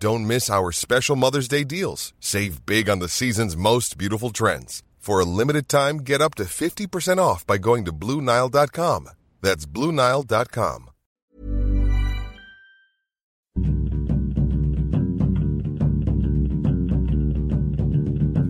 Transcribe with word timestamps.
Don't 0.00 0.28
miss 0.28 0.48
our 0.48 0.70
special 0.70 1.16
Mother's 1.16 1.48
Day 1.48 1.64
deals. 1.64 2.12
Save 2.20 2.64
big 2.64 2.88
on 2.88 3.00
the 3.00 3.08
season's 3.08 3.56
most 3.56 3.98
beautiful 3.98 4.30
trends. 4.30 4.84
For 4.98 5.18
a 5.18 5.24
limited 5.24 5.68
time, 5.68 5.98
get 5.98 6.20
up 6.20 6.36
to 6.36 6.44
50% 6.44 7.18
off 7.18 7.44
by 7.44 7.58
going 7.58 7.84
to 7.84 7.92
Blue 7.92 8.20
Nile.com. 8.20 9.10
That's 9.42 9.66
Blue 9.66 9.90
Nile.com. 9.90 10.90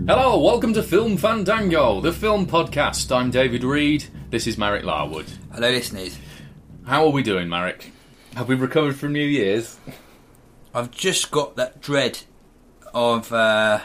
Hello, 0.07 0.39
welcome 0.41 0.75
to 0.75 0.83
Film 0.83 1.17
Fandango, 1.17 2.01
the 2.01 2.13
film 2.13 2.47
podcast. 2.47 3.15
I'm 3.15 3.31
David 3.31 3.65
Reed. 3.65 4.05
This 4.31 4.47
is 4.47 4.59
Marek 4.59 4.85
Larwood. 4.85 5.27
Hello, 5.53 5.71
listeners. 5.71 6.19
How 6.85 7.05
are 7.05 7.11
we 7.11 7.23
doing, 7.23 7.49
Marek? 7.49 7.91
Have 8.35 8.49
we 8.49 8.55
recovered 8.55 8.97
from 8.97 9.13
New 9.13 9.25
Year's? 9.25 9.79
I've 10.75 10.91
just 10.91 11.31
got 11.31 11.57
that 11.57 11.81
dread 11.81 12.21
of 12.95 13.33
uh, 13.33 13.81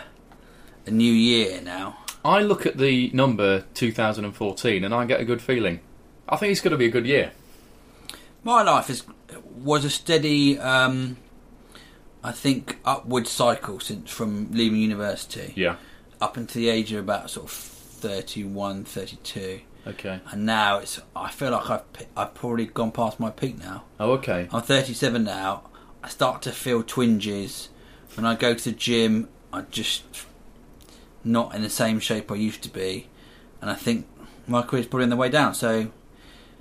a 0.86 0.92
new 0.92 1.12
year 1.12 1.62
now. 1.62 1.98
I 2.25 2.42
look 2.42 2.66
at 2.66 2.78
the 2.78 3.09
number 3.14 3.66
2014 3.73 4.84
and 4.84 4.94
I 4.94 5.06
get 5.06 5.20
a 5.20 5.25
good 5.25 5.42
feeling. 5.42 5.81
I 6.28 6.38
think 6.38 6.52
it's 6.52 6.62
going 6.62 6.72
to 6.72 6.78
be 6.78 6.86
a 6.86 6.92
good 6.92 7.06
year. 7.06 7.31
My 8.44 8.62
life 8.64 8.90
is 8.90 9.03
was 9.56 9.84
a 9.86 9.90
steady, 9.90 10.59
um, 10.59 11.17
I 12.23 12.31
think, 12.31 12.80
upward 12.86 13.28
cycle 13.28 13.80
since 13.80 14.12
from 14.12 14.52
leaving 14.52 14.80
university 14.80 15.53
Yeah. 15.56 15.78
up 16.22 16.38
until 16.38 16.62
the 16.62 16.70
age 16.70 16.92
of 16.92 17.00
about 17.00 17.30
sort 17.30 17.45
of 17.45 17.52
31, 17.52 18.84
32. 18.86 19.62
Okay. 19.88 20.20
And 20.31 20.45
now 20.45 20.80
it's. 20.80 21.00
I 21.16 21.30
feel 21.30 21.52
like 21.52 21.70
I've 21.70 21.81
I've 22.16 22.34
probably 22.34 22.66
gone 22.68 22.92
past 22.92 23.20
my 23.20 23.30
peak 23.30 23.58
now. 23.59 23.84
Oh, 24.00 24.12
okay. 24.14 24.47
I'm 24.52 24.62
37 24.62 25.23
now. 25.23 25.64
I 26.04 26.09
start 26.09 26.42
to 26.44 26.52
feel 26.52 26.84
twinges 26.84 27.70
when 28.16 28.26
I 28.26 28.36
go 28.36 28.54
to 28.54 28.64
the 28.64 28.76
gym. 28.76 29.30
I 29.52 29.62
just 29.62 30.04
not 31.23 31.56
in 31.56 31.62
the 31.62 31.70
same 31.70 32.00
shape 32.00 32.32
I 32.32 32.36
used 32.36 32.62
to 32.64 32.70
be, 32.70 33.08
and 33.62 33.70
I 33.72 33.76
think 33.76 34.08
my 34.48 34.62
career's 34.62 34.88
probably 34.88 35.04
on 35.06 35.09
the 35.09 35.16
way 35.16 35.30
down. 35.30 35.54
So 35.54 35.92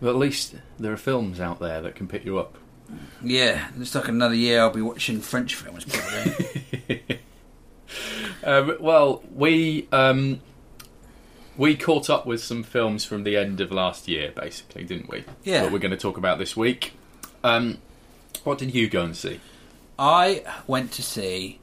But 0.01 0.11
at 0.11 0.17
least 0.17 0.55
there 0.79 0.93
are 0.93 0.97
films 0.97 1.41
out 1.41 1.59
there 1.59 1.81
that 1.83 1.95
can 1.97 2.07
pick 2.07 2.25
you 2.25 2.39
up. 2.39 2.57
yeah, 3.23 3.69
it's 3.81 3.95
like 3.95 4.09
another 4.09 4.35
year 4.35 4.61
I'll 4.61 4.71
be 4.71 4.83
watching 4.83 5.21
French 5.21 5.55
films 5.55 5.85
probably. 5.85 7.03
Um, 8.45 8.77
well, 8.81 9.23
we 9.33 9.87
um, 9.93 10.41
we 11.57 11.77
caught 11.77 12.11
up 12.11 12.27
with 12.27 12.43
some 12.43 12.63
films 12.63 13.05
from 13.05 13.23
the 13.23 13.37
end 13.37 13.61
of 13.61 13.71
last 13.71 14.09
year, 14.09 14.33
basically, 14.35 14.83
didn't 14.85 15.09
we? 15.11 15.25
Yeah. 15.45 15.63
What 15.63 15.73
we're 15.73 15.79
going 15.79 15.93
to 15.93 15.97
talk 15.97 16.17
about 16.17 16.39
this 16.39 16.57
week. 16.57 16.95
Um, 17.45 17.79
what 18.45 18.59
did 18.59 18.75
you 18.75 18.89
go 18.89 19.03
and 19.03 19.17
see? 19.17 19.41
I 19.99 20.43
went 20.67 20.93
to 20.93 21.03
see 21.03 21.61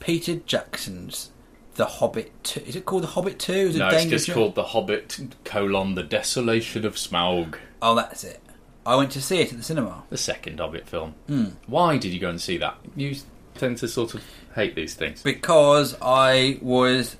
Peter 0.00 0.36
Jackson's 0.36 1.30
The 1.74 1.84
Hobbit. 1.86 2.32
2. 2.44 2.60
Is 2.66 2.76
it 2.76 2.84
called 2.86 3.02
The 3.02 3.08
Hobbit 3.08 3.38
Two? 3.38 3.52
Is 3.52 3.76
it 3.76 3.80
No, 3.80 3.88
it's 3.88 4.04
just 4.06 4.30
called 4.32 4.54
The 4.54 4.64
Hobbit: 4.64 5.18
colon 5.44 5.94
The 5.94 6.02
Desolation 6.02 6.84
of 6.84 6.94
Smaug. 6.96 7.56
Oh, 7.80 7.94
that's 7.94 8.24
it. 8.24 8.40
I 8.84 8.96
went 8.96 9.10
to 9.12 9.22
see 9.22 9.40
it 9.40 9.52
at 9.52 9.58
the 9.58 9.62
cinema. 9.64 10.02
The 10.10 10.16
second 10.16 10.58
Hobbit 10.58 10.88
film. 10.88 11.14
Hmm. 11.28 11.44
Why 11.66 11.98
did 11.98 12.12
you 12.12 12.18
go 12.20 12.30
and 12.30 12.40
see 12.40 12.56
that? 12.58 12.76
You 12.96 13.14
tend 13.54 13.78
to 13.78 13.88
sort 13.88 14.14
of 14.14 14.22
hate 14.54 14.74
these 14.74 14.94
things. 14.94 15.22
because 15.22 15.96
I 16.02 16.58
was 16.62 17.16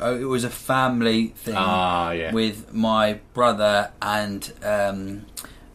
uh, 0.00 0.14
it 0.20 0.24
was 0.24 0.42
a 0.44 0.50
family 0.50 1.28
thing 1.28 1.54
Ah, 1.56 2.10
yeah. 2.12 2.32
with 2.32 2.72
my 2.72 3.20
brother 3.34 3.90
and 4.00 4.52
um, 4.62 5.26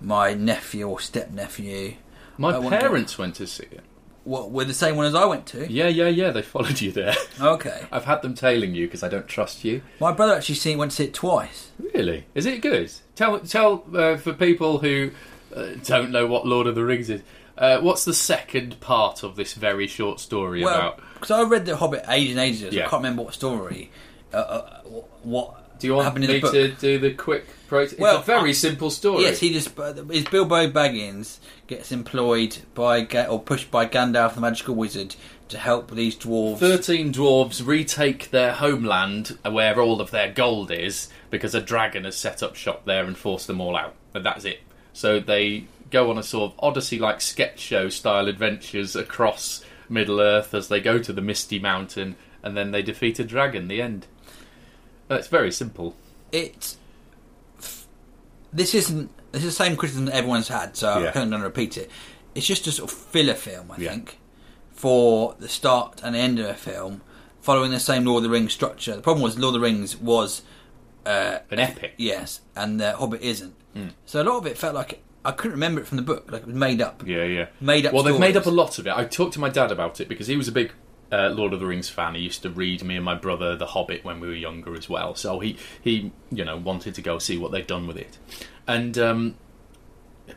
my 0.02 0.34
nephew 0.34 0.88
or 0.88 1.00
step 1.00 1.32
nephew. 1.32 1.96
My 2.38 2.58
I 2.58 2.70
parents 2.70 3.18
went 3.18 3.36
to 3.36 3.48
see 3.48 3.64
it. 3.64 3.82
What 4.24 4.52
were 4.52 4.66
the 4.66 4.74
same 4.74 4.98
one 4.98 5.06
as 5.06 5.16
I 5.16 5.24
went 5.26 5.46
to? 5.48 5.72
Yeah, 5.72 5.88
yeah, 5.88 6.08
yeah. 6.10 6.32
They 6.32 6.42
followed 6.42 6.82
you 6.82 6.92
there. 6.92 7.16
Okay, 7.40 7.86
I've 7.92 8.04
had 8.06 8.22
them 8.22 8.34
tailing 8.36 8.76
you 8.76 8.86
because 8.88 9.02
I 9.02 9.08
don't 9.08 9.28
trust 9.28 9.64
you. 9.64 9.82
my 10.02 10.12
brother 10.12 10.34
actually 10.34 10.56
seen 10.56 10.78
went 10.78 10.92
to 10.92 10.98
see 10.98 11.04
it 11.06 11.14
twice. 11.14 11.72
Really? 11.94 12.26
Is 12.36 12.46
it 12.46 12.62
good? 12.62 12.92
Tell 13.16 13.40
tell 13.40 13.86
uh, 13.96 14.18
for 14.18 14.34
people 14.34 14.80
who 14.80 15.12
uh, 15.56 15.68
don't 15.86 16.12
know 16.12 16.28
what 16.28 16.46
Lord 16.46 16.68
of 16.68 16.76
the 16.76 16.84
Rings 16.84 17.10
is. 17.10 17.22
Uh, 17.58 17.80
what's 17.80 18.06
the 18.06 18.14
second 18.14 18.80
part 18.82 19.24
of 19.24 19.36
this 19.36 19.54
very 19.56 19.88
short 19.88 20.20
story 20.20 20.64
Well, 20.64 20.78
about? 20.78 21.02
because 21.16 21.32
I 21.32 21.42
read 21.44 21.66
the 21.66 21.76
Hobbit 21.78 22.04
ages 22.08 22.32
and 22.32 22.40
ages 22.40 22.74
Yeah. 22.74 22.86
I 22.86 22.90
can't 22.90 23.02
remember 23.02 23.24
what 23.24 23.34
story. 23.34 23.90
Uh, 24.32 24.38
uh, 24.38 24.80
what 25.24 25.67
Do 25.80 25.88
you 25.88 25.94
want 25.96 26.18
me 26.18 26.28
to 26.42 26.72
do 26.80 27.00
the 27.00 27.14
quick? 27.14 27.46
Pro- 27.68 27.82
it's 27.82 27.98
Well, 27.98 28.20
a 28.20 28.24
very 28.24 28.50
I- 28.52 28.54
simple 28.54 28.90
story. 28.90 29.24
Yes, 29.24 29.40
he 29.40 29.52
just 29.52 29.78
uh, 29.78 29.94
is 30.10 30.24
Bilbo 30.26 30.70
Baggins 30.70 31.40
gets 31.68 31.92
employed 31.92 32.58
by 32.74 33.06
or 33.28 33.42
pushed 33.42 33.70
by 33.70 33.86
Gandalf 33.86 34.36
the 34.36 34.42
magical 34.42 34.74
wizard 34.76 35.16
to 35.50 35.58
help 35.58 35.92
these 35.92 36.16
dwarves. 36.16 36.60
Thirteen 36.60 37.12
dwarves 37.14 37.66
retake 37.66 38.32
their 38.32 38.54
homeland 38.54 39.38
where 39.50 39.80
all 39.82 40.00
of 40.02 40.12
their 40.12 40.32
gold 40.32 40.72
is 40.72 41.10
because 41.30 41.54
a 41.54 41.62
dragon 41.62 42.06
has 42.06 42.16
set 42.18 42.42
up 42.42 42.56
shop 42.56 42.86
there 42.86 43.04
and 43.06 43.18
forced 43.18 43.48
them 43.48 43.60
all 43.60 43.76
out. 43.76 43.96
And 44.14 44.26
that's 44.26 44.46
it. 44.46 44.62
So 44.94 45.20
they 45.20 45.66
go 45.92 46.10
on 46.10 46.18
a 46.18 46.24
sort 46.24 46.52
of 46.52 46.60
Odyssey-like 46.60 47.22
sketch 47.22 47.60
show 47.60 47.90
style 47.90 48.28
adventures 48.28 48.96
across 48.96 49.64
Middle 49.90 50.20
Earth 50.20 50.54
as 50.54 50.70
they 50.70 50.80
go 50.82 51.00
to 51.00 51.14
the 51.14 51.22
Misty 51.22 51.60
Mountain, 51.60 52.16
and 52.44 52.56
then 52.58 52.72
they 52.72 52.82
defeat 52.82 53.20
a 53.20 53.24
dragon. 53.24 53.68
The 53.68 53.82
end. 53.82 54.08
That's 55.08 55.28
very 55.28 55.52
simple. 55.52 55.96
It. 56.32 56.76
This 58.54 58.74
isn't. 58.74 59.12
This 59.32 59.44
is 59.44 59.58
the 59.58 59.64
same 59.64 59.76
criticism 59.76 60.06
that 60.06 60.16
everyone's 60.16 60.48
had, 60.48 60.76
so 60.78 60.88
Yeah. 61.00 61.08
I'm 61.08 61.14
kind 61.14 61.24
of 61.26 61.30
going 61.32 61.42
to 61.42 61.48
repeat 61.48 61.78
it. 61.78 61.92
It's 62.34 62.46
just 62.48 62.66
a 62.68 62.72
sort 62.72 62.92
of 62.92 62.98
filler 62.98 63.34
film, 63.34 63.72
I 63.72 63.78
Yeah. 63.78 63.90
think, 63.92 64.20
for 64.72 65.36
the 65.40 65.50
start 65.50 66.00
and 66.04 66.16
the 66.16 66.20
end 66.20 66.40
of 66.40 66.46
a 66.48 66.54
film, 66.54 67.02
following 67.42 67.72
the 67.72 67.80
same 67.80 68.06
Lord 68.06 68.20
of 68.20 68.24
the 68.24 68.30
Rings 68.30 68.54
structure. 68.54 68.96
The 68.96 69.02
problem 69.02 69.22
was 69.24 69.38
Lord 69.38 69.54
of 69.56 69.62
the 69.62 69.66
Rings 69.68 69.98
was 69.98 70.44
uh, 71.06 71.40
An 71.52 71.60
epic. 71.60 71.94
yes, 71.98 72.40
and 72.56 72.80
the 72.80 72.94
Hobbit 72.94 73.22
isn't. 73.22 73.54
So 74.06 74.22
a 74.22 74.24
lot 74.24 74.38
of 74.38 74.48
it 74.48 74.58
felt 74.58 74.74
like 74.74 75.04
I 75.24 75.32
couldn't 75.32 75.52
remember 75.52 75.80
it 75.82 75.88
from 75.88 75.98
the 75.98 76.04
book, 76.04 76.32
like 76.32 76.42
it 76.44 76.48
was 76.48 76.56
made 76.56 76.82
up. 76.82 77.04
Yeah, 77.06 77.24
yeah. 77.26 77.48
Made 77.62 77.86
up 77.86 77.94
Well, 77.94 78.02
they've 78.04 78.20
made 78.20 78.36
up 78.38 78.42
a 78.42 78.46
stories. 78.46 78.58
lot 78.58 78.80
of 78.80 78.88
it. 78.88 78.94
I 78.96 79.04
talked 79.06 79.34
to 79.34 79.40
my 79.40 79.50
dad 79.50 79.72
about 79.72 80.00
it 80.02 80.08
because 80.10 80.28
he 80.28 80.36
was 80.38 80.48
a 80.48 80.52
big 80.52 80.72
uh, 81.12 81.30
Lord 81.30 81.54
of 81.54 81.60
the 81.60 81.66
Rings 81.66 81.90
fan. 81.90 82.16
He 82.16 82.22
used 82.22 82.42
to 82.44 82.50
read 82.50 82.84
me 82.84 82.96
and 82.96 83.06
my 83.06 83.16
brother 83.16 83.56
The 83.56 83.68
Hobbit 83.68 84.04
when 84.04 84.20
we 84.20 84.28
were 84.28 84.34
younger 84.36 84.76
as 84.76 84.90
well. 84.90 85.16
So 85.16 85.40
he 85.40 85.58
he 85.82 86.12
you 86.32 86.44
know 86.46 86.58
wanted 86.58 86.96
to 86.96 87.02
go 87.02 87.20
see 87.20 87.38
what 87.38 87.52
they've 87.52 87.66
done 87.68 87.88
with 87.88 87.98
it, 87.98 88.18
and. 88.68 88.98
Um, 88.98 89.36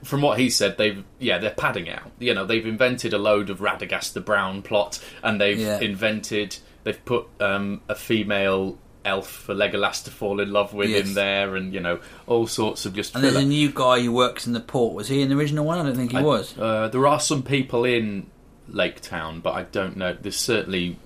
from 0.05 0.23
what 0.23 0.39
he 0.39 0.49
said, 0.51 0.79
they've 0.79 1.03
yeah 1.19 1.39
they're 1.39 1.51
padding 1.51 1.89
out. 1.91 2.13
You 2.21 2.33
know 2.33 2.47
they've 2.47 2.65
invented 2.65 3.13
a 3.13 3.19
load 3.19 3.51
of 3.51 3.59
Radagast 3.59 4.13
the 4.13 4.21
Brown 4.21 4.63
plot, 4.63 5.03
and 5.23 5.41
they've 5.41 5.59
Yeah. 5.59 5.81
invented 5.81 6.59
they've 6.85 7.05
put 7.05 7.27
um, 7.41 7.81
a 7.89 7.97
female 7.97 8.79
elf 9.05 9.29
for 9.29 9.53
Legolas 9.55 10.05
to 10.05 10.11
fall 10.13 10.39
in 10.41 10.53
love 10.53 10.73
with 10.75 10.91
Yes. 10.91 11.09
in 11.09 11.15
there, 11.15 11.57
and 11.57 11.75
you 11.75 11.81
know 11.81 11.99
all 12.29 12.47
sorts 12.47 12.87
of 12.87 12.95
just. 12.95 13.17
And 13.17 13.25
there's 13.25 13.35
a 13.35 13.45
new 13.45 13.73
guy 13.73 14.01
who 14.01 14.13
works 14.13 14.47
in 14.47 14.53
the 14.53 14.61
port. 14.61 14.95
Was 14.95 15.09
he 15.09 15.23
in 15.23 15.29
the 15.29 15.35
original 15.37 15.65
one? 15.65 15.81
I 15.81 15.83
don't 15.83 15.97
think 15.97 16.13
he 16.13 16.19
I- 16.19 16.23
was. 16.23 16.57
Uh, 16.57 16.87
there 16.89 17.07
are 17.09 17.19
some 17.19 17.43
people 17.43 17.85
in 17.85 18.29
Lake 18.71 19.01
Town, 19.01 19.41
but 19.41 19.55
I 19.55 19.63
don't 19.65 19.97
know. 19.97 20.17
There's 20.21 20.37
certainly, 20.37 20.99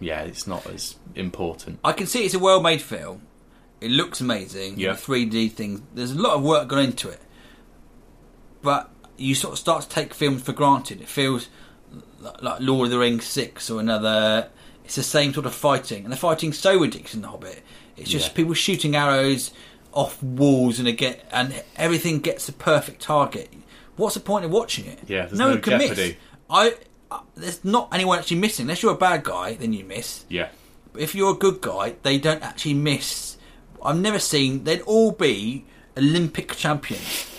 yeah, 0.00 0.22
it's 0.22 0.46
not 0.46 0.66
as 0.66 0.96
important. 1.14 1.78
I 1.84 1.92
can 1.92 2.06
see 2.06 2.24
it's 2.24 2.34
a 2.34 2.38
well-made 2.38 2.82
film. 2.82 3.22
It 3.80 3.90
looks 3.90 4.20
amazing. 4.20 4.78
Yeah. 4.78 4.92
The 4.92 4.98
3D 4.98 5.52
thing. 5.52 5.86
There's 5.94 6.12
a 6.12 6.18
lot 6.18 6.34
of 6.34 6.42
work 6.42 6.68
gone 6.68 6.80
into 6.80 7.08
it, 7.08 7.20
but 8.62 8.90
you 9.16 9.34
sort 9.34 9.52
of 9.52 9.58
start 9.58 9.82
to 9.82 9.88
take 9.88 10.14
films 10.14 10.42
for 10.42 10.52
granted. 10.52 11.00
It 11.00 11.08
feels 11.08 11.48
like 12.42 12.60
Lord 12.60 12.86
of 12.86 12.90
the 12.90 12.98
Rings 12.98 13.24
six 13.24 13.70
or 13.70 13.80
another 13.80 14.48
it's 14.84 14.94
the 14.94 15.02
same 15.02 15.34
sort 15.34 15.46
of 15.46 15.54
fighting, 15.54 16.04
and 16.04 16.12
the 16.12 16.16
fighting's 16.16 16.56
so 16.58 16.78
ridiculous 16.78 17.14
in 17.14 17.20
the 17.22 17.28
Hobbit. 17.28 17.60
It's 17.96 18.08
just 18.08 18.28
Yeah. 18.28 18.34
people 18.34 18.54
shooting 18.54 18.94
arrows 18.94 19.50
off 19.92 20.22
walls 20.22 20.78
and 20.78 20.86
again, 20.86 21.16
and 21.32 21.60
everything 21.74 22.20
gets 22.20 22.46
the 22.46 22.52
perfect 22.52 23.02
target. 23.02 23.52
What's 23.96 24.14
the 24.14 24.20
point 24.20 24.44
of 24.44 24.52
watching 24.52 24.86
it? 24.86 25.00
Yeah, 25.08 25.26
there's 25.26 25.38
no 25.40 25.46
no 25.46 25.50
one 25.54 25.60
can 25.62 25.78
miss. 25.78 25.88
jeopardy. 25.88 26.16
I 26.48 26.74
uh, 27.10 27.20
there's 27.36 27.64
not 27.64 27.88
anyone 27.92 28.18
actually 28.18 28.38
missing 28.38 28.64
unless 28.64 28.82
you're 28.82 28.94
a 28.94 28.98
bad 28.98 29.24
guy. 29.24 29.54
Then 29.54 29.72
you 29.72 29.84
miss. 29.84 30.24
Yeah. 30.28 30.48
But 30.92 31.02
if 31.02 31.14
you're 31.14 31.32
a 31.32 31.36
good 31.36 31.60
guy, 31.60 31.94
they 32.02 32.18
don't 32.18 32.42
actually 32.42 32.74
miss. 32.74 33.36
I've 33.82 33.98
never 33.98 34.18
seen. 34.18 34.64
They'd 34.64 34.80
all 34.82 35.12
be 35.12 35.64
Olympic 35.96 36.54
champions. 36.56 37.30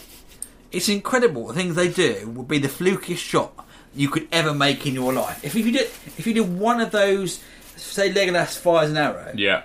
It's 0.72 0.90
incredible. 0.90 1.48
The 1.48 1.54
things 1.54 1.76
they 1.76 1.90
do 1.90 2.30
would 2.36 2.48
be 2.48 2.60
the 2.60 2.68
flukiest 2.68 3.18
shot 3.18 3.66
you 3.96 4.10
could 4.10 4.28
ever 4.32 4.54
make 4.54 4.86
in 4.86 4.94
your 4.94 5.12
life. 5.14 5.44
If 5.44 5.56
you 5.56 5.72
did, 5.72 5.82
if 6.18 6.28
you 6.28 6.34
did 6.34 6.58
one 6.60 6.80
of 6.82 6.92
those, 6.92 7.40
say 7.76 8.12
Legolas 8.14 8.58
fires 8.58 8.92
an 8.92 8.98
arrow. 8.98 9.32
Yeah. 9.36 9.64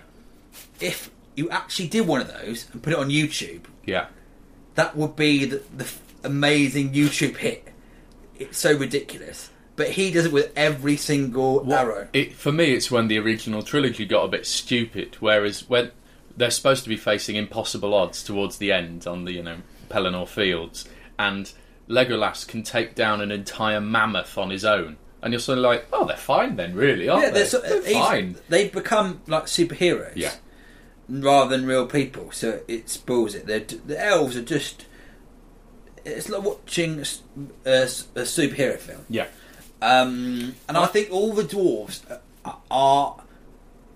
If 0.80 1.10
you 1.34 1.50
actually 1.50 1.88
did 1.88 2.06
one 2.06 2.20
of 2.20 2.28
those 2.32 2.66
and 2.72 2.82
put 2.82 2.92
it 2.92 2.98
on 2.98 3.08
YouTube, 3.10 3.62
Yeah. 3.84 4.06
that 4.74 4.96
would 4.96 5.16
be 5.16 5.44
the, 5.44 5.62
the 5.76 5.90
amazing 6.24 6.92
YouTube 6.92 7.36
hit. 7.38 7.68
It's 8.38 8.58
so 8.58 8.76
ridiculous. 8.76 9.50
But 9.74 9.90
he 9.90 10.10
does 10.10 10.26
it 10.26 10.32
with 10.32 10.52
every 10.54 10.96
single 10.96 11.72
arrow. 11.72 12.08
It, 12.12 12.34
for 12.34 12.52
me, 12.52 12.72
it's 12.72 12.90
when 12.90 13.08
the 13.08 13.18
original 13.18 13.62
trilogy 13.62 14.04
got 14.04 14.24
a 14.24 14.28
bit 14.28 14.46
stupid. 14.46 15.16
Whereas 15.18 15.68
when 15.68 15.92
they're 16.36 16.50
supposed 16.50 16.82
to 16.84 16.88
be 16.88 16.96
facing 16.96 17.36
impossible 17.36 17.94
odds 17.94 18.22
towards 18.22 18.58
the 18.58 18.72
end 18.72 19.06
on 19.06 19.24
the 19.24 19.32
you 19.32 19.42
know 19.42 19.58
Pelennor 19.88 20.28
Fields, 20.28 20.88
and 21.18 21.52
Legolas 21.88 22.46
can 22.46 22.62
take 22.62 22.94
down 22.94 23.20
an 23.20 23.30
entire 23.30 23.80
mammoth 23.80 24.38
on 24.38 24.50
his 24.50 24.64
own, 24.64 24.96
and 25.22 25.32
you're 25.32 25.40
sort 25.40 25.58
of 25.58 25.64
like, 25.64 25.86
oh, 25.92 26.04
they're 26.04 26.16
fine 26.16 26.56
then, 26.56 26.74
really, 26.74 27.08
aren't 27.08 27.24
yeah, 27.24 27.30
they? 27.30 27.38
they're, 27.40 27.48
so, 27.48 27.60
They're 27.60 27.82
fine. 27.82 28.36
They've 28.48 28.72
become 28.72 29.20
like 29.26 29.44
superheroes. 29.44 30.12
Yeah. 30.16 30.32
rather 31.08 31.56
than 31.56 31.66
real 31.66 31.86
people. 31.86 32.30
So 32.32 32.60
it 32.68 32.88
spoils 32.88 33.34
it. 33.34 33.46
They're, 33.46 33.60
the 33.60 34.02
elves 34.02 34.36
are 34.36 34.42
just. 34.42 34.86
It's 36.04 36.28
like 36.28 36.42
watching 36.42 36.98
a 36.98 37.04
superhero 37.04 38.76
film. 38.76 39.06
Yeah. 39.08 39.28
Um, 39.82 40.54
and 40.68 40.76
I 40.78 40.86
think 40.86 41.10
all 41.10 41.32
the 41.32 41.42
dwarves 41.44 42.00
are. 42.70 43.16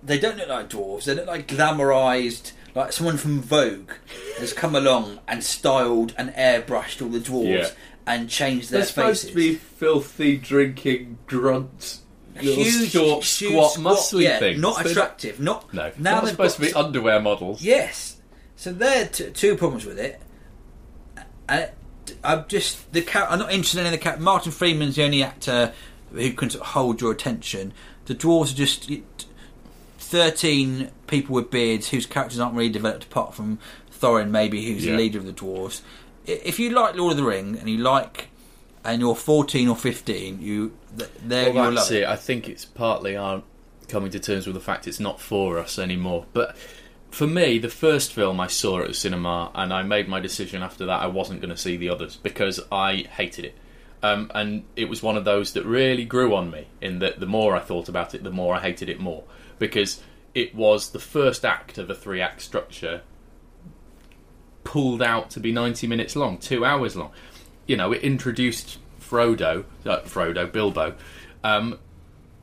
They 0.02 0.18
don't 0.18 0.36
look 0.36 0.48
like 0.48 0.68
dwarves. 0.70 1.04
They 1.04 1.14
look 1.14 1.26
like 1.26 1.48
glamorized. 1.48 2.52
Like 2.74 2.92
someone 2.92 3.16
from 3.16 3.40
Vogue 3.40 3.90
has 4.38 4.52
come 4.52 4.74
along 4.76 5.20
and 5.26 5.42
styled 5.42 6.12
and 6.18 6.28
airbrushed 6.34 7.00
all 7.00 7.08
the 7.08 7.20
dwarves 7.20 7.46
Yeah. 7.62 7.70
and 8.06 8.28
changed 8.28 8.70
their 8.70 8.80
They're 8.80 8.86
supposed 8.88 9.28
to 9.28 9.34
be 9.34 9.54
filthy, 9.54 10.36
drinking 10.36 11.16
grunts, 11.26 12.02
little 12.34 12.62
huge, 12.62 12.90
short, 12.90 13.24
huge, 13.24 13.50
squat, 13.50 13.76
muscly 13.78 14.24
yeah, 14.24 14.38
things. 14.40 14.60
not 14.60 14.82
They're 14.82 14.92
attractive. 14.92 15.40
Not 15.40 15.72
No, 15.72 15.90
now 15.98 16.16
not 16.16 16.20
they've 16.24 16.30
supposed 16.32 16.58
got 16.60 16.66
to 16.66 16.72
be 16.72 16.74
underwear 16.86 17.18
models. 17.20 17.62
Yes. 17.62 18.18
So 18.56 18.72
there 18.74 19.04
are 19.04 19.08
t- 19.08 19.30
two 19.30 19.56
problems 19.56 19.86
with 19.86 19.98
it. 19.98 20.20
And 21.48 21.62
it, 21.62 21.74
I'm 22.26 22.44
just 22.48 22.92
the 22.92 23.02
char- 23.02 23.28
I'm 23.28 23.38
not 23.38 23.52
interested 23.52 23.84
in 23.86 23.92
the 23.92 23.98
character. 23.98 24.22
Martin 24.22 24.52
Freeman's 24.52 24.96
the 24.96 25.04
only 25.04 25.22
actor 25.22 25.72
who 26.12 26.32
can 26.32 26.50
sort 26.50 26.62
of 26.62 26.68
hold 26.68 27.00
your 27.00 27.12
attention. 27.12 27.72
The 28.06 28.14
dwarves 28.14 28.52
are 28.52 28.56
just 28.56 28.90
thirteen 29.98 30.90
people 31.06 31.34
with 31.34 31.50
beards 31.50 31.88
whose 31.90 32.06
characters 32.06 32.38
aren't 32.40 32.54
really 32.56 32.70
developed 32.70 33.04
apart 33.04 33.34
from 33.34 33.58
Thorin, 34.00 34.30
maybe 34.30 34.64
who's 34.66 34.84
Yeah. 34.84 34.92
the 34.92 34.98
leader 34.98 35.18
of 35.18 35.26
the 35.26 35.32
dwarves. 35.32 35.80
If 36.26 36.58
you 36.58 36.70
like 36.70 36.96
Lord 36.96 37.12
of 37.12 37.16
the 37.16 37.24
Ring 37.24 37.56
and 37.58 37.68
you 37.68 37.78
like, 37.78 38.28
and 38.84 39.00
you're 39.00 39.14
14 39.14 39.68
or 39.68 39.76
15, 39.76 40.40
you 40.40 40.76
th- 40.96 41.10
there 41.24 41.52
Well, 41.52 41.64
you'll 41.66 41.74
that's 41.76 41.90
love 41.90 42.00
it. 42.00 42.06
I 42.06 42.16
think 42.16 42.48
it's 42.48 42.64
partly 42.64 43.16
our 43.16 43.42
coming 43.88 44.10
to 44.10 44.18
terms 44.18 44.46
with 44.46 44.54
the 44.54 44.60
fact 44.60 44.88
it's 44.88 44.98
not 45.00 45.20
for 45.20 45.58
us 45.58 45.78
anymore. 45.78 46.26
But 46.32 46.56
for 47.16 47.26
me, 47.26 47.58
the 47.58 47.70
first 47.70 48.12
film 48.12 48.38
I 48.38 48.46
saw 48.46 48.82
at 48.82 48.88
the 48.88 48.92
cinema, 48.92 49.50
and 49.54 49.72
I 49.72 49.82
made 49.82 50.06
my 50.06 50.20
decision 50.20 50.62
after 50.62 50.84
that 50.84 51.00
I 51.00 51.06
wasn't 51.06 51.40
going 51.40 51.48
to 51.48 51.56
see 51.56 51.78
the 51.78 51.88
others 51.88 52.16
because 52.16 52.60
I 52.70 53.06
hated 53.10 53.46
it. 53.46 53.54
Um, 54.02 54.30
and 54.34 54.64
it 54.76 54.90
was 54.90 55.02
one 55.02 55.16
of 55.16 55.24
those 55.24 55.54
that 55.54 55.64
really 55.64 56.04
grew 56.04 56.34
on 56.34 56.50
me. 56.50 56.66
In 56.82 56.98
that, 56.98 57.18
the 57.18 57.24
more 57.24 57.56
I 57.56 57.60
thought 57.60 57.88
about 57.88 58.14
it, 58.14 58.22
the 58.22 58.30
more 58.30 58.54
I 58.54 58.60
hated 58.60 58.90
it 58.90 59.00
more 59.00 59.24
because 59.58 60.02
it 60.34 60.54
was 60.54 60.90
the 60.90 60.98
first 60.98 61.42
act 61.42 61.78
of 61.78 61.88
a 61.88 61.94
three-act 61.94 62.42
structure 62.42 63.00
pulled 64.62 65.00
out 65.00 65.30
to 65.30 65.40
be 65.40 65.52
90 65.52 65.86
minutes 65.86 66.16
long, 66.16 66.36
two 66.36 66.66
hours 66.66 66.96
long. 66.96 67.12
You 67.66 67.78
know, 67.78 67.92
it 67.92 68.02
introduced 68.02 68.76
Frodo, 69.00 69.64
uh, 69.86 70.00
Frodo, 70.00 70.52
Bilbo, 70.52 70.94
um, 71.42 71.78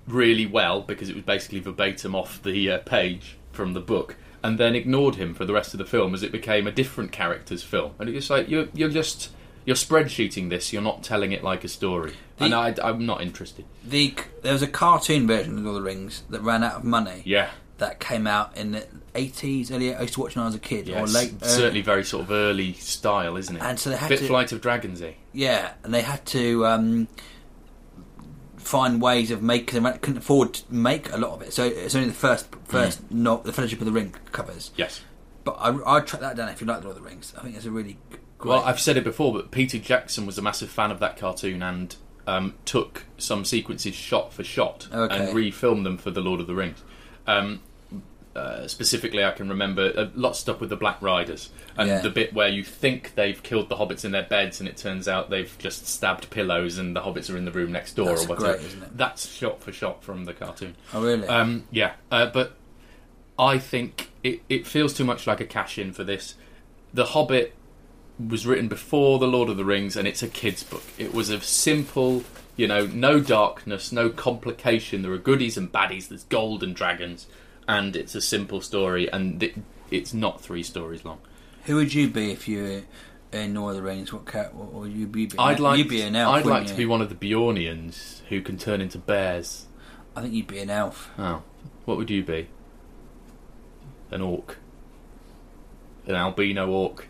really 0.08 0.48
well 0.48 0.82
because 0.82 1.10
it 1.10 1.16
was 1.16 1.26
basically 1.26 1.60
verbatim 1.60 2.16
off 2.16 2.42
the 2.42 2.72
uh, 2.72 2.78
page 2.80 3.38
from 3.52 3.74
the 3.74 3.80
book, 3.80 4.16
and 4.44 4.58
then 4.60 4.76
ignored 4.76 5.16
him 5.16 5.34
for 5.34 5.46
the 5.46 5.54
rest 5.54 5.74
of 5.74 5.78
the 5.78 5.86
film 5.86 6.14
as 6.14 6.22
it 6.24 6.32
became 6.32 6.68
a 6.68 6.72
different 6.72 7.12
character's 7.12 7.64
film. 7.64 7.94
And 8.00 8.10
it's 8.10 8.30
like 8.30 8.50
you're 8.50 8.68
you're 8.74 8.90
just 8.90 9.30
you're 9.66 9.76
spreadsheeting 9.78 10.50
this. 10.50 10.74
You're 10.74 10.82
not 10.82 11.04
telling 11.04 11.32
it 11.32 11.44
like 11.44 11.64
a 11.64 11.68
story, 11.70 12.14
The- 12.38 12.46
and 12.46 12.54
I, 12.54 12.76
I'm 12.84 13.06
not 13.06 13.22
interested. 13.22 13.66
the 13.86 14.14
there 14.42 14.54
was 14.54 14.62
a 14.62 14.68
cartoon 14.68 15.26
version 15.28 15.58
of 15.58 15.64
Lord 15.64 15.78
of 15.78 15.84
the 15.84 15.90
Rings 15.90 16.24
that 16.30 16.42
ran 16.42 16.64
out 16.64 16.74
of 16.76 16.84
money. 16.84 17.22
Yeah, 17.26 17.50
that 17.78 18.00
came 18.02 18.28
out 18.28 18.58
in 18.58 18.72
the 18.74 18.86
80s 19.16 19.72
earlier. 19.72 19.96
I 19.98 20.02
used 20.02 20.16
to 20.16 20.20
watch 20.22 20.36
when 20.36 20.44
I 20.44 20.48
was 20.48 20.56
a 20.56 20.60
kid 20.60 20.88
yeah, 20.88 21.02
or 21.02 21.08
late. 21.08 21.44
certainly 21.46 21.82
very 21.82 22.04
sort 22.04 22.24
of 22.26 22.32
early 22.32 22.74
style, 22.74 23.38
isn't 23.38 23.56
it? 23.56 23.62
And 23.62 23.80
so 23.80 23.90
they 23.92 23.96
had 23.98 24.10
bit 24.10 24.20
to- 24.20 24.28
Flight 24.28 24.52
of 24.52 24.60
Dragonsy. 24.62 25.14
yeah, 25.32 25.72
and 25.84 25.94
they 25.94 26.02
had 26.02 26.26
to 26.28 26.66
um, 26.66 27.08
find 28.64 29.02
ways 29.02 29.32
of 29.32 29.42
making. 29.42 29.84
They 29.84 29.92
couldn't 29.94 30.18
afford 30.18 30.54
to 30.56 30.74
make 30.74 31.12
a 31.14 31.18
lot 31.18 31.32
of 31.32 31.42
it, 31.42 31.54
so 31.54 31.64
it's 31.66 31.96
only 31.96 32.08
the 32.08 32.14
first 32.14 32.48
first 32.66 33.04
Mm. 33.10 33.12
no, 33.12 33.38
the 33.44 33.54
Fellowship 33.54 33.80
of 33.80 33.86
the 33.86 33.92
Ring 33.92 34.14
covers. 34.32 34.72
Yes. 34.76 35.02
But 35.44 35.58
I, 35.60 35.98
I'd 35.98 36.08
track 36.08 36.22
that 36.22 36.36
down 36.38 36.50
if 36.50 36.62
you 36.62 36.68
like 36.68 36.84
Lord 36.84 36.96
of 36.98 37.04
the 37.04 37.10
Rings. 37.10 37.34
I 37.38 37.42
think 37.44 37.56
it's 37.56 37.66
a 37.66 37.72
really 37.72 37.98
great. 38.38 38.50
Well, 38.52 38.64
I've 38.64 38.80
said 38.80 38.96
it 38.98 39.04
before, 39.04 39.34
but 39.34 39.52
Peter 39.52 39.78
Jackson 39.78 40.26
was 40.26 40.38
a 40.38 40.42
massive 40.42 40.70
fan 40.70 40.90
of 40.92 41.00
that 41.00 41.18
cartoon 41.18 41.62
and 41.62 41.96
um, 42.28 42.54
took 42.66 43.06
some 43.18 43.44
sequences 43.44 43.94
shot 43.94 44.32
for 44.34 44.44
shot 44.44 44.88
Okay. 44.94 45.16
and 45.28 45.36
refilmed 45.36 45.84
them 45.84 45.98
for 45.98 46.12
the 46.12 46.22
Lord 46.22 46.40
of 46.40 46.48
the 46.48 46.56
Rings. 46.56 46.82
Um, 47.28 47.60
uh, 48.36 48.68
specifically, 48.68 49.24
I 49.24 49.32
can 49.32 49.48
remember 49.50 49.92
a 49.96 50.10
lot 50.16 50.30
of 50.32 50.36
stuff 50.36 50.60
with 50.60 50.70
the 50.70 50.76
Black 50.76 51.02
Riders 51.02 51.50
and 51.78 51.88
Yeah. 51.88 52.02
the 52.02 52.10
bit 52.10 52.34
where 52.34 52.48
you 52.50 52.64
think 52.64 53.14
they've 53.16 53.42
killed 53.44 53.70
the 53.70 53.76
hobbits 53.76 54.04
in 54.06 54.12
their 54.12 54.24
beds, 54.24 54.60
and 54.60 54.68
it 54.68 54.76
turns 54.78 55.08
out 55.08 55.30
they've 55.30 55.56
just 55.60 55.86
stabbed 55.88 56.30
pillows, 56.32 56.78
and 56.78 56.96
the 56.96 57.02
hobbits 57.02 57.32
are 57.34 57.38
in 57.38 57.46
the 57.46 57.52
room 57.52 57.72
next 57.72 57.94
door 57.96 58.08
That's 58.08 58.26
or 58.26 58.30
whatever. 58.30 58.54
great, 58.58 58.66
isn't 58.66 58.84
it? 58.84 58.98
That's 58.98 59.30
shot 59.30 59.62
for 59.62 59.72
shot 59.72 60.04
from 60.04 60.26
the 60.26 60.34
cartoon. 60.34 60.76
oh 60.94 61.04
really? 61.04 61.28
Um, 61.28 61.66
yeah, 61.72 61.94
uh, 62.12 62.28
but 62.28 62.54
I 63.38 63.58
think 63.60 64.10
it, 64.24 64.42
it 64.50 64.66
feels 64.68 64.94
too 64.94 65.04
much 65.04 65.28
like 65.28 65.40
a 65.40 65.46
cash 65.46 65.78
in 65.78 65.94
for 65.94 66.04
this. 66.04 66.36
The 66.94 67.06
Hobbit 67.06 67.54
was 68.30 68.46
written 68.46 68.68
before 68.68 69.18
The 69.20 69.28
Lord 69.28 69.50
of 69.50 69.58
the 69.58 69.66
Rings, 69.66 69.96
and 69.98 70.08
it's 70.08 70.22
a 70.24 70.28
kid's 70.28 70.64
book. 70.64 70.84
It 71.00 71.14
was 71.14 71.30
a 71.32 71.42
simple, 71.42 72.24
you 72.56 72.68
know, 72.68 72.86
no 72.86 73.20
darkness, 73.20 73.92
no 73.92 74.10
complication. 74.10 75.02
There 75.02 75.12
are 75.12 75.18
goodies 75.18 75.58
and 75.58 75.72
baddies. 75.72 76.10
There's 76.10 76.24
gold 76.26 76.62
and 76.64 76.76
dragons, 76.76 77.26
and 77.68 77.96
it's 77.96 78.16
a 78.16 78.22
simple 78.22 78.62
story, 78.62 79.12
and 79.12 79.42
it, 79.42 79.56
it's 79.92 80.14
not 80.14 80.42
three 80.42 80.64
stories 80.64 81.06
long. 81.06 81.20
Who 81.66 81.76
would 81.76 81.94
you 81.94 82.10
be 82.10 82.32
if 82.32 82.48
you 82.48 82.64
were 82.64 82.82
in 83.40 83.56
Lord 83.56 83.72
of 83.72 83.78
the 83.78 83.84
Rings? 83.84 84.12
What 84.12 84.26
cat? 84.26 84.54
What 84.54 84.74
would 84.74 84.92
you 84.92 85.08
be? 85.08 85.30
I'd 85.38 85.60
like, 85.60 85.78
You'd 85.78 85.90
be 85.90 86.02
an 86.02 86.16
elf. 86.16 86.36
I'd 86.36 86.46
like 86.46 86.68
to 86.68 86.76
be 86.76 86.86
one 86.86 87.02
of 87.02 87.10
the 87.10 87.16
Bjornians 87.16 88.22
who 88.30 88.42
can 88.42 88.58
turn 88.58 88.82
into 88.82 88.98
bears. 88.98 89.68
I 90.16 90.22
think 90.22 90.34
you'd 90.34 90.48
be 90.48 90.60
an 90.60 90.70
elf. 90.70 91.10
Oh, 91.18 91.42
what 91.86 91.98
would 91.98 92.10
you 92.10 92.24
be? 92.24 92.48
An 94.12 94.22
orc, 94.22 94.58
an 96.06 96.16
albino 96.16 96.70
orc. 96.70 97.08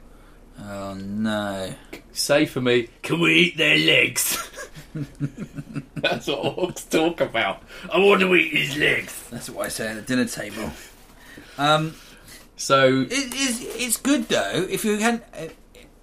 Oh 0.60 0.94
no! 0.94 1.74
say 2.14 2.46
for 2.46 2.62
me, 2.62 2.90
can 3.02 3.20
we 3.20 3.34
eat 3.34 3.58
their 3.58 3.78
legs? 3.78 4.38
That's 5.96 6.28
what 6.28 6.56
orcs 6.58 6.90
talk 6.90 7.22
about. 7.22 7.64
I 7.92 7.98
want 8.00 8.22
to 8.22 8.34
eat 8.36 8.54
his 8.54 8.78
legs. 8.78 9.28
That's 9.30 9.50
what 9.50 9.66
I 9.66 9.70
say 9.70 9.88
at 9.90 9.96
the 9.96 10.02
dinner 10.02 10.26
table. 10.26 10.72
Um, 11.58 11.96
So, 12.56 13.02
it 13.10 13.34
is. 13.34 13.62
It's 13.76 13.98
good 13.98 14.28
though. 14.30 14.68
If 14.70 14.86
you 14.86 14.98
can, 14.98 15.22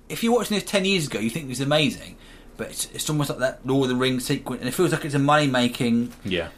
if 0.09 0.23
you're 0.25 0.33
watching 0.35 0.57
this 0.57 0.65
ten 0.65 0.85
years 0.85 1.07
ago, 1.07 1.19
you 1.21 1.31
think 1.31 1.47
it 1.47 1.49
was 1.49 1.61
amazing. 1.61 2.17
But 2.57 2.71
it's, 2.71 2.87
it's 2.93 3.09
almost 3.09 3.31
like 3.31 3.39
that 3.39 3.65
Lord 3.67 3.85
of 3.85 3.97
the 3.97 3.97
Rings 3.97 4.25
sequence, 4.27 4.61
and 4.61 4.69
it 4.69 4.73
feels 4.73 4.93
like 4.93 5.05
it's 5.05 5.15
a 5.15 5.19
money 5.19 5.47
making. 5.47 6.13
yeah. 6.25 6.49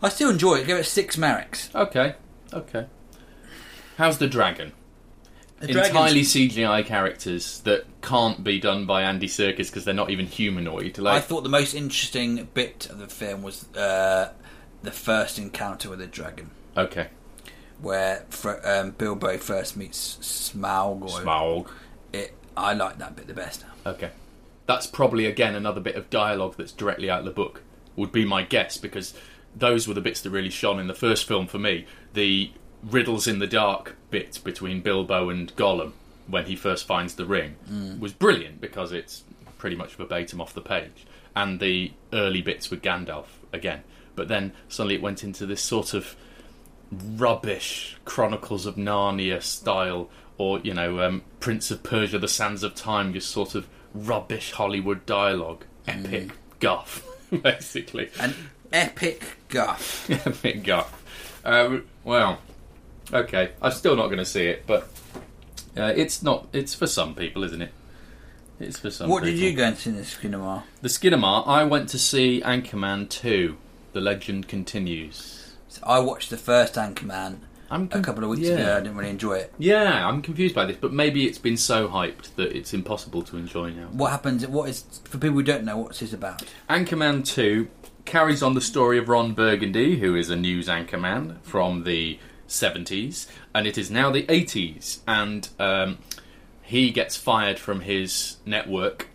I 0.00 0.08
still 0.10 0.30
enjoy 0.30 0.54
it. 0.58 0.66
Give 0.66 0.78
it 0.78 0.84
six 0.84 1.16
Mareks. 1.16 1.74
Okay, 1.74 2.14
okay. 2.52 2.86
How's 3.96 4.18
the 4.18 4.28
dragon? 4.28 4.72
The 5.60 5.70
Entirely 5.70 6.22
CGI 6.22 6.86
characters 6.86 7.60
that 7.60 7.84
can't 8.00 8.44
be 8.44 8.60
done 8.60 8.86
by 8.86 9.02
Andy 9.02 9.26
Serkis 9.26 9.66
because 9.66 9.84
they're 9.84 9.92
not 9.92 10.10
even 10.10 10.26
humanoid. 10.26 11.04
I 11.04 11.18
thought 11.20 11.42
the 11.42 11.48
most 11.48 11.74
interesting 11.74 12.48
bit 12.54 12.86
of 12.88 12.98
the 12.98 13.08
film 13.08 13.42
was 13.42 13.72
uh, 13.74 14.32
the 14.82 14.92
first 14.92 15.36
encounter 15.36 15.90
with 15.90 15.98
the 15.98 16.06
dragon, 16.06 16.50
okay, 16.76 17.08
where 17.80 18.24
Fr- 18.30 18.60
um, 18.64 18.92
Bilbo 18.92 19.36
first 19.38 19.76
meets 19.76 20.18
Smaug. 20.20 21.02
Or 21.02 21.08
Smaug. 21.22 21.70
It, 22.12 22.34
I 22.56 22.74
like 22.74 22.98
that 22.98 23.16
bit 23.16 23.26
the 23.26 23.34
best. 23.34 23.64
Okay, 23.84 24.10
that's 24.66 24.86
probably 24.86 25.26
again 25.26 25.56
another 25.56 25.80
bit 25.80 25.96
of 25.96 26.08
dialogue 26.08 26.54
that's 26.56 26.72
directly 26.72 27.10
out 27.10 27.20
of 27.20 27.24
the 27.24 27.32
book. 27.32 27.62
Would 27.96 28.12
be 28.12 28.24
my 28.24 28.44
guess 28.44 28.76
because 28.76 29.12
those 29.56 29.88
were 29.88 29.94
the 29.94 30.00
bits 30.00 30.20
that 30.20 30.30
really 30.30 30.50
shone 30.50 30.78
in 30.78 30.86
the 30.86 30.94
first 30.94 31.26
film 31.26 31.48
for 31.48 31.58
me. 31.58 31.84
The 32.12 32.52
riddles 32.82 33.26
in 33.26 33.38
the 33.38 33.46
dark 33.46 33.96
bit 34.10 34.40
between 34.44 34.80
Bilbo 34.80 35.28
and 35.30 35.54
Gollum 35.56 35.92
when 36.26 36.44
he 36.46 36.56
first 36.56 36.86
finds 36.86 37.14
the 37.14 37.24
ring 37.24 37.56
was 38.00 38.12
brilliant 38.12 38.60
because 38.60 38.92
it's 38.92 39.24
pretty 39.56 39.76
much 39.76 39.94
verbatim 39.94 40.40
off 40.40 40.54
the 40.54 40.60
page, 40.60 41.06
and 41.34 41.58
the 41.58 41.92
early 42.12 42.42
bits 42.42 42.70
with 42.70 42.82
Gandalf 42.82 43.26
again. 43.52 43.82
But 44.14 44.28
then 44.28 44.52
suddenly 44.68 44.94
it 44.96 45.02
went 45.02 45.24
into 45.24 45.46
this 45.46 45.60
sort 45.62 45.94
of 45.94 46.14
rubbish 46.92 47.96
Chronicles 48.04 48.66
of 48.66 48.76
Narnia 48.76 49.42
style, 49.42 50.10
or 50.36 50.60
you 50.60 50.74
know, 50.74 51.00
um, 51.02 51.22
Prince 51.40 51.70
of 51.70 51.82
Persia: 51.82 52.18
The 52.18 52.28
Sands 52.28 52.62
of 52.62 52.74
Time, 52.74 53.12
just 53.12 53.30
sort 53.30 53.54
of 53.54 53.66
rubbish 53.94 54.52
Hollywood 54.52 55.04
dialogue, 55.06 55.64
epic 55.86 56.30
guff, 56.60 57.02
basically, 57.42 58.10
An 58.20 58.34
epic 58.72 59.24
guff. 59.48 60.08
epic 60.26 60.62
guff. 60.64 61.40
Um, 61.44 61.86
well, 62.04 62.38
okay, 63.12 63.52
I'm 63.60 63.72
still 63.72 63.96
not 63.96 64.06
going 64.06 64.18
to 64.18 64.24
see 64.24 64.46
it, 64.46 64.66
but 64.66 64.88
uh, 65.76 65.92
it's 65.96 66.22
not. 66.22 66.48
It's 66.52 66.74
for 66.74 66.86
some 66.86 67.14
people, 67.14 67.44
isn't 67.44 67.62
it? 67.62 67.72
It's 68.60 68.78
for 68.78 68.90
some. 68.90 69.08
What 69.08 69.24
did 69.24 69.34
people. 69.34 69.48
you 69.48 69.56
go 69.56 69.64
and 69.64 69.76
see 69.76 69.90
in 69.90 69.96
the 69.96 70.04
cinema? 70.04 70.64
The 70.82 70.88
Skinamar. 70.88 71.46
I 71.46 71.64
went 71.64 71.88
to 71.90 71.98
see 71.98 72.40
Anchorman 72.40 73.08
Two. 73.08 73.56
The 73.92 74.00
legend 74.00 74.48
continues. 74.48 75.54
So 75.68 75.82
I 75.84 75.98
watched 75.98 76.30
the 76.30 76.36
first 76.36 76.74
Anchorman 76.74 77.40
I'm 77.70 77.88
a 77.92 78.00
couple 78.00 78.24
of 78.24 78.30
weeks 78.30 78.42
yeah. 78.42 78.54
ago. 78.54 78.76
I 78.76 78.80
didn't 78.80 78.96
really 78.96 79.10
enjoy 79.10 79.34
it. 79.34 79.52
Yeah, 79.58 80.06
I'm 80.06 80.22
confused 80.22 80.54
by 80.54 80.64
this, 80.64 80.76
but 80.76 80.92
maybe 80.92 81.26
it's 81.26 81.38
been 81.38 81.56
so 81.56 81.88
hyped 81.88 82.34
that 82.36 82.56
it's 82.56 82.72
impossible 82.72 83.22
to 83.22 83.36
enjoy 83.36 83.70
now. 83.70 83.88
What 83.92 84.10
happens? 84.10 84.46
What 84.46 84.70
is 84.70 84.84
for 85.04 85.18
people 85.18 85.36
who 85.36 85.42
don't 85.42 85.64
know? 85.64 85.76
What's 85.76 86.00
this 86.00 86.08
is 86.08 86.14
about? 86.14 86.44
Anchorman 86.70 87.26
2 87.26 87.68
carries 88.06 88.42
on 88.42 88.54
the 88.54 88.60
story 88.60 88.98
of 88.98 89.08
Ron 89.08 89.34
Burgundy, 89.34 89.98
who 89.98 90.16
is 90.16 90.30
a 90.30 90.36
news 90.36 90.68
anchorman 90.68 91.42
from 91.42 91.84
the 91.84 92.18
70s, 92.48 93.26
and 93.54 93.66
it 93.66 93.76
is 93.78 93.90
now 93.90 94.10
the 94.10 94.24
80s, 94.24 94.98
and 95.06 95.48
um, 95.58 95.98
he 96.62 96.90
gets 96.90 97.16
fired 97.16 97.58
from 97.58 97.80
his 97.82 98.36
network 98.44 99.08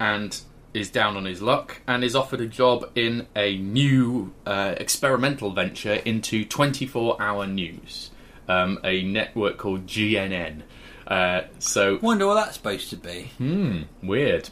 and 0.00 0.40
is 0.74 0.90
down 0.90 1.16
on 1.16 1.24
his 1.24 1.40
luck 1.40 1.80
and 1.88 2.04
is 2.04 2.14
offered 2.14 2.40
a 2.40 2.46
job 2.46 2.88
in 2.94 3.26
a 3.34 3.56
new 3.58 4.32
uh, 4.46 4.74
experimental 4.76 5.50
venture 5.50 5.94
into 5.94 6.44
24 6.44 7.20
hour 7.20 7.46
news, 7.46 8.10
um, 8.48 8.78
a 8.84 9.02
network 9.02 9.56
called 9.56 9.86
GNN. 9.86 10.62
Uh, 11.06 11.42
so 11.58 11.98
Wonder 12.02 12.26
what 12.26 12.34
that's 12.34 12.54
supposed 12.56 12.90
to 12.90 12.96
be. 12.96 13.30
Hmm, 13.38 13.82
weird. 14.02 14.50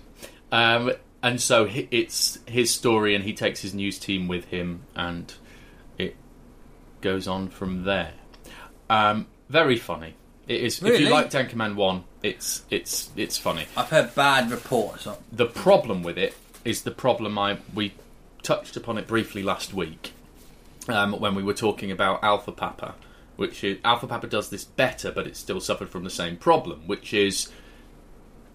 Um, 0.50 0.92
and 1.22 1.40
so 1.40 1.66
hi- 1.68 1.88
it's 1.90 2.38
his 2.46 2.70
story, 2.72 3.14
and 3.14 3.24
he 3.24 3.34
takes 3.34 3.60
his 3.60 3.74
news 3.74 3.98
team 3.98 4.26
with 4.26 4.46
him, 4.46 4.84
and 4.94 5.32
it 5.98 6.16
goes 7.02 7.28
on 7.28 7.48
from 7.48 7.84
there. 7.84 8.12
Um, 8.88 9.26
very 9.48 9.76
funny. 9.76 10.14
It 10.48 10.62
is. 10.62 10.78
If 10.78 10.84
Really? 10.84 11.04
you 11.04 11.10
liked 11.10 11.32
Anchorman 11.32 11.74
One, 11.74 12.04
it's 12.22 12.62
it's 12.70 13.10
it's 13.16 13.36
funny. 13.36 13.66
I've 13.76 13.88
heard 13.90 14.14
bad 14.14 14.50
reports. 14.50 15.06
On, 15.06 15.16
The 15.32 15.46
problem 15.46 16.02
with 16.02 16.18
it 16.18 16.34
is 16.64 16.82
the 16.82 16.90
problem 16.92 17.38
I 17.38 17.58
we 17.74 17.94
touched 18.42 18.76
upon 18.76 18.96
it 18.98 19.06
briefly 19.08 19.42
last 19.42 19.74
week 19.74 20.12
um, 20.88 21.12
when 21.18 21.34
we 21.34 21.42
were 21.42 21.54
talking 21.54 21.90
about 21.90 22.22
Alpha 22.22 22.52
Papa, 22.52 22.94
which 23.34 23.64
is 23.64 23.78
Alpha 23.84 24.06
Papa 24.06 24.28
does 24.28 24.50
this 24.50 24.64
better, 24.64 25.10
but 25.10 25.26
it 25.26 25.36
still 25.36 25.60
suffered 25.60 25.88
from 25.88 26.04
the 26.04 26.10
same 26.10 26.36
problem, 26.36 26.82
which 26.86 27.12
is 27.12 27.50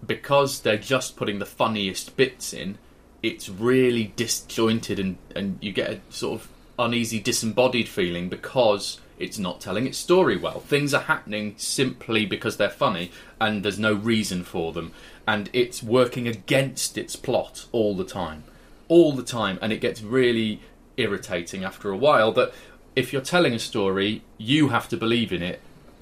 because 0.04 0.60
they're 0.60 0.78
just 0.78 1.16
putting 1.16 1.38
the 1.38 1.46
funniest 1.46 2.16
bits 2.16 2.52
in. 2.52 2.78
It's 3.22 3.48
really 3.48 4.12
disjointed, 4.16 4.98
and 4.98 5.18
and 5.36 5.58
you 5.60 5.72
get 5.72 5.90
a 5.90 6.00
sort 6.08 6.40
of 6.40 6.48
uneasy, 6.78 7.20
disembodied 7.20 7.88
feeling 7.88 8.28
because 8.30 8.98
it's 9.22 9.38
not 9.38 9.60
telling 9.60 9.86
its 9.86 9.98
story 9.98 10.36
well. 10.36 10.58
Things 10.60 10.92
are 10.92 11.02
happening 11.02 11.54
simply 11.56 12.26
because 12.26 12.56
they're 12.56 12.68
funny, 12.68 13.12
and 13.40 13.62
there's 13.62 13.78
no 13.78 13.94
reason 13.94 14.42
for 14.42 14.72
them, 14.72 14.90
and 15.28 15.48
it's 15.52 15.80
working 15.82 16.26
against 16.26 16.98
its 16.98 17.14
plot 17.14 17.66
all 17.70 17.96
the 17.96 18.04
time, 18.04 18.42
all 18.88 19.12
the 19.12 19.22
time, 19.22 19.60
and 19.62 19.72
it 19.72 19.80
gets 19.80 20.02
really 20.02 20.60
irritating 20.96 21.62
after 21.62 21.88
a 21.90 21.96
while. 21.96 22.32
That 22.32 22.52
if 22.96 23.12
you're 23.12 23.22
telling 23.22 23.54
a 23.54 23.60
story, 23.60 24.22
you 24.38 24.70
have 24.70 24.88
to 24.88 24.96
believe 24.96 25.32
in 25.32 25.42
it, 25.42 25.60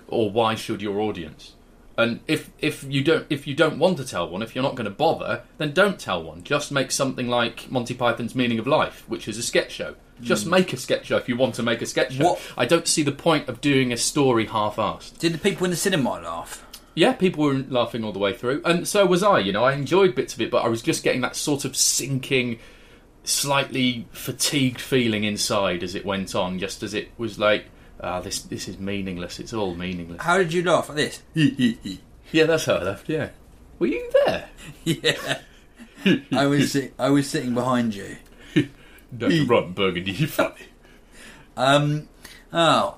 or 0.09 0.31
why 0.31 0.55
should 0.55 0.81
your 0.81 0.99
audience? 0.99 1.53
And 2.01 2.21
if 2.27 2.51
if 2.59 2.83
you 2.85 3.05
don't 3.05 3.27
if 3.29 3.47
you 3.47 3.55
don't 3.55 3.79
want 3.79 3.99
to 3.99 4.05
tell 4.05 4.29
one, 4.29 4.43
if 4.43 4.55
you're 4.55 4.65
not 4.65 4.75
going 4.75 4.87
to 4.87 4.91
bother, 4.91 5.43
then 5.59 5.73
don't 5.73 5.99
tell 5.99 6.23
one. 6.23 6.43
Just 6.43 6.73
make 6.73 6.91
something 6.91 7.29
like 7.29 7.71
Monty 7.71 7.95
Python's 7.95 8.35
Meaning 8.35 8.59
of 8.59 8.67
Life, 8.67 9.05
which 9.07 9.29
is 9.29 9.37
a 9.37 9.43
sketch 9.43 9.73
show. 9.73 9.97
Just 10.23 10.45
hmm. 10.45 10.51
make 10.51 10.73
a 10.73 10.77
sketch 10.77 11.07
show 11.07 11.19
if 11.19 11.29
you 11.29 11.37
want 11.37 11.55
to 11.57 11.63
make 11.63 11.83
a 11.83 11.87
sketch 11.87 12.15
show. 12.15 12.25
What- 12.25 12.41
I 12.57 12.65
don't 12.65 12.89
see 12.89 13.03
the 13.03 13.13
point 13.13 13.49
of 13.49 13.61
doing 13.61 13.93
a 13.93 13.97
story 13.97 14.47
half-assed. 14.47 15.19
did 15.19 15.35
the 15.35 15.39
people 15.39 15.65
in 15.65 15.71
the 15.71 15.77
cinema 15.77 16.21
laugh? 16.21 16.67
Yeah, 16.95 17.13
people 17.13 17.45
were 17.45 17.55
laughing 17.55 18.03
all 18.03 18.13
the 18.13 18.19
way 18.19 18.33
through, 18.33 18.63
and 18.65 18.87
so 18.87 19.07
was 19.07 19.23
I. 19.23 19.39
You 19.39 19.53
know, 19.53 19.65
I 19.65 19.75
enjoyed 19.75 20.15
bits 20.15 20.35
of 20.35 20.41
it, 20.41 20.51
but 20.51 20.65
I 20.65 20.69
was 20.69 20.83
just 20.83 21.05
getting 21.05 21.21
that 21.21 21.37
sort 21.37 21.65
of 21.65 21.77
sinking, 21.77 22.59
slightly 23.25 24.09
fatigued 24.11 24.81
feeling 24.81 25.25
inside 25.25 25.83
as 25.83 25.95
it 25.95 26.05
went 26.05 26.35
on. 26.35 26.59
Just 26.59 26.83
as 26.83 26.93
it 26.93 27.11
was 27.17 27.39
like, 27.39 27.67
ah, 28.03 28.21
this 28.21 28.41
this 28.43 28.69
is 28.69 28.79
meaningless. 28.79 29.39
It's 29.41 29.53
all 29.53 29.75
meaningless. 29.75 30.23
How 30.23 30.39
did 30.39 30.53
you 30.53 30.63
laugh 30.63 30.91
at 30.91 30.97
this? 30.97 31.23
Yeah, 31.35 32.45
that's 32.45 32.65
how 32.67 32.75
I 32.75 32.83
left. 32.83 33.09
Yeah, 33.09 33.31
were 33.79 33.89
you 33.89 34.11
there? 34.25 34.49
yeah, 34.85 35.39
I 36.33 36.47
was 36.47 36.73
sit- 36.73 36.95
I 36.99 37.11
was 37.11 37.29
sitting 37.29 37.55
behind 37.55 37.95
you. 37.95 38.17
Dr. 39.17 39.45
Ron 39.45 39.73
Burgundy, 39.73 40.13
you 40.13 40.27
funny. 40.27 40.55
Um, 41.57 42.09
oh, 42.55 42.97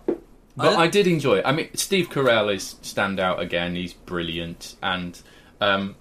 But 0.56 0.76
I 0.76 0.86
did 0.86 1.08
enjoy 1.08 1.38
it. 1.38 1.42
I 1.44 1.50
mean, 1.52 1.70
Steve 1.74 2.10
Carell 2.10 2.54
is 2.54 2.76
stand 2.82 3.18
out 3.18 3.40
again. 3.40 3.74
He's 3.74 3.92
brilliant, 3.94 4.76
and 4.82 5.18
um, 5.60 5.96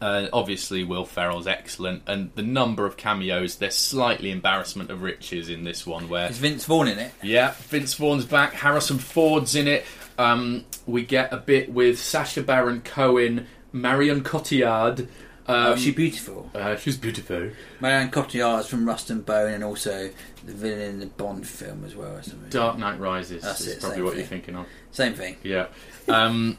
uh, 0.00 0.28
obviously 0.32 0.84
Will 0.84 1.04
Ferrell's 1.04 1.46
excellent. 1.46 2.02
And 2.06 2.30
the 2.34 2.42
number 2.42 2.86
of 2.86 2.96
cameos, 2.96 3.56
there's 3.56 3.74
slightly 3.76 4.30
embarrassment 4.30 4.90
of 4.90 5.02
riches 5.02 5.48
in 5.48 5.64
this 5.64 5.86
one. 5.86 6.08
Where 6.08 6.30
is 6.30 6.38
Vince 6.38 6.64
Vaughn 6.64 6.88
in 6.88 6.98
it? 6.98 7.12
yeah, 7.22 7.54
Vince 7.68 7.94
Vaughn's 7.94 8.24
back, 8.24 8.52
Harrison 8.52 8.98
Ford's 8.98 9.54
in 9.54 9.66
it. 9.68 9.84
Um, 10.18 10.64
we 10.86 11.04
get 11.04 11.32
a 11.32 11.36
bit 11.36 11.72
with 11.72 11.98
Sacha 11.98 12.42
Baron 12.42 12.80
Cohen, 12.80 13.46
Marion 13.72 14.22
Cotillard. 14.22 15.08
Um, 15.46 15.72
oh, 15.72 15.76
she's 15.76 15.94
beautiful. 15.94 16.50
uh, 16.54 16.76
she's 16.76 16.98
beautiful. 16.98 17.50
Marianne 17.80 18.10
Cotillard's 18.10 18.66
from 18.68 18.86
Rust 18.86 19.08
and 19.08 19.24
Bone, 19.24 19.54
and 19.54 19.64
also 19.64 20.10
the 20.44 20.52
villain 20.52 20.80
in 20.80 21.00
the 21.00 21.06
Bond 21.06 21.46
film 21.48 21.84
as 21.86 21.94
well. 21.96 22.20
Dark 22.50 22.76
Knight 22.78 23.00
Rises 23.00 23.42
That's 23.42 23.62
is 23.62 23.68
it, 23.68 23.80
probably 23.80 24.02
what 24.02 24.16
you're 24.16 24.26
thinking 24.26 24.56
of. 24.56 24.66
Same 24.92 25.14
thing. 25.14 25.36
Yeah. 25.42 25.68
Um, 26.06 26.58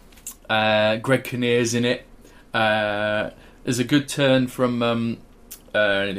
uh, 0.50 0.96
Greg 0.98 1.24
Kinnear's 1.24 1.76
in 1.76 1.86
it. 1.86 2.06
Uh, 2.54 3.30
there's 3.64 3.80
a 3.80 3.84
good 3.84 4.08
turn 4.10 4.48
from 4.48 4.82
um, 4.82 5.18
uh, 5.74 6.12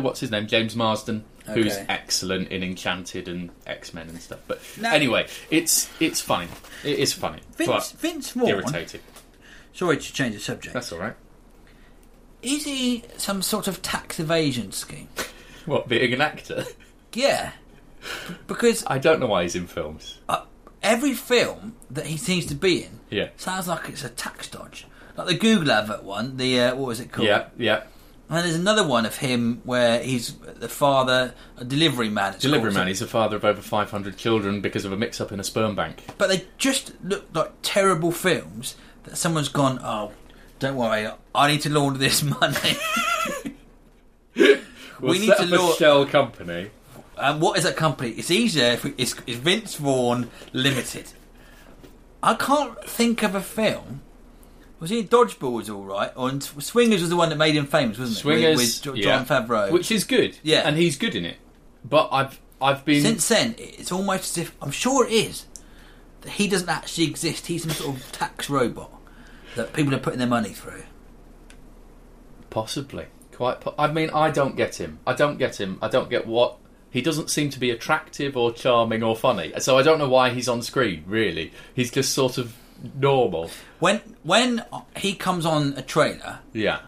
what's 0.00 0.20
his 0.20 0.30
name, 0.30 0.46
James 0.46 0.76
Marsden, 0.76 1.24
who's 1.46 1.76
excellent 1.88 2.48
in 2.48 2.62
Enchanted 2.62 3.28
and 3.28 3.50
X 3.66 3.92
Men 3.94 4.08
and 4.08 4.20
stuff. 4.20 4.40
But 4.46 4.60
Now- 4.80 4.92
anyway, 4.94 5.26
it's 5.50 5.88
it's 6.00 6.20
funny. 6.20 6.48
It 6.84 6.98
is 6.98 7.12
funny, 7.12 7.40
Vince 7.56 7.92
Vince 7.92 8.30
Vaughn. 8.32 8.48
irritating. 8.48 9.00
Sorry 9.72 9.96
to 9.96 10.12
change 10.12 10.34
the 10.34 10.40
subject. 10.40 10.72
That's 10.74 10.92
all 10.92 11.00
right. 11.00 11.16
Is 12.42 12.64
he 12.64 13.02
some 13.16 13.42
sort 13.42 13.66
of 13.66 13.82
tax 13.82 14.20
evasion 14.20 14.72
scheme? 14.72 15.08
What 15.66 15.88
being 15.88 16.12
an 16.12 16.20
actor? 16.20 16.66
Yeah, 17.14 17.52
B- 18.28 18.34
because 18.46 18.84
I 18.86 18.98
don't 18.98 19.18
know 19.18 19.26
why 19.28 19.44
he's 19.44 19.54
in 19.56 19.66
films. 19.66 20.18
uh, 20.28 20.42
every 20.82 21.14
film 21.14 21.74
that 21.90 22.04
he 22.04 22.18
seems 22.18 22.44
to 22.46 22.54
be 22.54 22.84
in 22.84 23.00
Yeah. 23.08 23.28
sounds 23.38 23.66
like 23.66 23.88
it's 23.88 24.04
a 24.04 24.10
tax 24.10 24.48
dodge. 24.50 24.86
Like 25.16 25.26
the 25.28 25.34
Google 25.34 25.70
advert 25.70 26.02
one, 26.02 26.36
the 26.36 26.60
uh, 26.60 26.74
what 26.74 26.88
was 26.88 27.00
it 27.00 27.12
called? 27.12 27.28
Yeah, 27.28 27.46
yeah. 27.56 27.82
And 28.28 28.38
there's 28.44 28.56
another 28.56 28.86
one 28.86 29.04
of 29.04 29.16
him 29.18 29.60
where 29.64 30.02
he's 30.02 30.32
the 30.34 30.68
father, 30.68 31.34
a 31.58 31.64
delivery 31.64 32.08
man. 32.08 32.34
Delivery 32.38 32.72
man. 32.72 32.86
He's 32.88 33.02
a 33.02 33.06
father 33.06 33.36
of 33.36 33.44
over 33.44 33.60
500 33.60 34.16
children 34.16 34.60
because 34.62 34.84
of 34.86 34.92
a 34.92 34.96
mix-up 34.96 35.30
in 35.30 35.38
a 35.38 35.44
sperm 35.44 35.76
bank. 35.76 36.04
But 36.16 36.30
they 36.30 36.46
just 36.56 36.94
look 37.04 37.26
like 37.34 37.52
terrible 37.62 38.10
films 38.12 38.76
that 39.04 39.18
someone's 39.18 39.50
gone, 39.50 39.78
oh, 39.84 40.12
don't 40.58 40.74
worry, 40.74 41.06
I 41.34 41.48
need 41.48 41.60
to 41.62 41.70
launder 41.70 41.98
this 41.98 42.22
money. 42.40 42.76
We'll 45.00 45.12
We 45.12 45.18
need 45.18 45.26
to 45.36 45.42
up 45.54 45.74
a 45.74 45.76
shell 45.76 46.06
company. 46.06 46.70
and 47.18 47.40
what 47.42 47.58
is 47.58 47.64
that 47.64 47.76
company? 47.76 48.10
It's 48.12 48.30
easier 48.30 48.68
if 48.72 48.84
we, 48.84 48.94
it's, 48.96 49.14
it's 49.26 49.36
Vince 49.36 49.74
Vaughn 49.76 50.30
Limited. 50.54 51.12
I 52.22 52.34
can't 52.34 52.82
think 52.84 53.22
of 53.22 53.34
a 53.34 53.42
film. 53.42 54.00
Was 54.84 54.90
he 54.90 54.98
in 54.98 55.08
Dodgeball 55.08 55.52
was 55.54 55.70
all 55.70 55.82
right, 55.82 56.12
or 56.14 56.28
in 56.28 56.42
Swingers 56.42 57.00
was 57.00 57.08
the 57.08 57.16
one 57.16 57.30
that 57.30 57.36
made 57.36 57.54
him 57.56 57.64
famous, 57.64 57.98
wasn't 57.98 58.18
it? 58.18 58.20
Swingers, 58.20 58.56
with, 58.58 58.86
with 58.94 59.02
Jo- 59.02 59.08
yeah. 59.08 59.24
Favreau. 59.24 59.72
which 59.72 59.90
is 59.90 60.04
good. 60.04 60.36
Yeah. 60.42 60.60
and 60.68 60.76
he's 60.76 60.98
good 60.98 61.14
in 61.14 61.24
it. 61.24 61.38
But 61.82 62.10
I've 62.12 62.38
I've 62.60 62.84
been 62.84 63.00
Since 63.00 63.26
then, 63.28 63.54
it's 63.56 63.90
almost 63.90 64.36
as 64.36 64.44
if 64.44 64.54
I'm 64.60 64.70
sure 64.70 65.06
it 65.06 65.12
is 65.12 65.46
that 66.20 66.32
he 66.32 66.48
doesn't 66.48 66.68
actually 66.68 67.04
exist. 67.06 67.46
He's 67.46 67.62
some 67.62 67.70
sort 67.70 67.96
of 67.96 68.12
tax 68.12 68.50
robot 68.50 68.90
that 69.56 69.72
people 69.72 69.94
are 69.94 69.98
putting 69.98 70.18
their 70.18 70.28
money 70.28 70.50
through. 70.50 70.82
possibly 72.50 73.06
quite. 73.32 73.60
Po- 73.62 73.74
I 73.78 73.90
mean, 73.90 74.10
I 74.10 74.30
don't 74.30 74.54
get 74.54 74.76
him. 74.78 74.98
I 75.06 75.14
don't 75.14 75.38
get 75.38 75.58
him. 75.60 75.78
I 75.80 75.88
don't 75.88 76.10
get 76.10 76.26
what 76.26 76.58
he 76.90 77.00
doesn't 77.00 77.30
seem 77.30 77.48
to 77.50 77.58
be 77.58 77.70
attractive 77.70 78.36
or 78.36 78.52
charming 78.52 79.02
or 79.02 79.16
funny. 79.16 79.52
So 79.58 79.78
I 79.78 79.82
don't 79.82 79.98
know 79.98 80.08
why 80.08 80.30
he's 80.30 80.48
on 80.48 80.62
screen. 80.62 81.04
Really, 81.06 81.52
he's 81.74 81.90
just 81.90 82.12
sort 82.12 82.38
of 82.38 82.54
normal. 82.98 83.50
When 83.80 84.00
when 84.22 84.64
he 84.96 85.14
comes 85.14 85.44
on 85.46 85.74
a 85.76 85.82
trailer, 85.82 86.40
Yeah. 86.52 86.80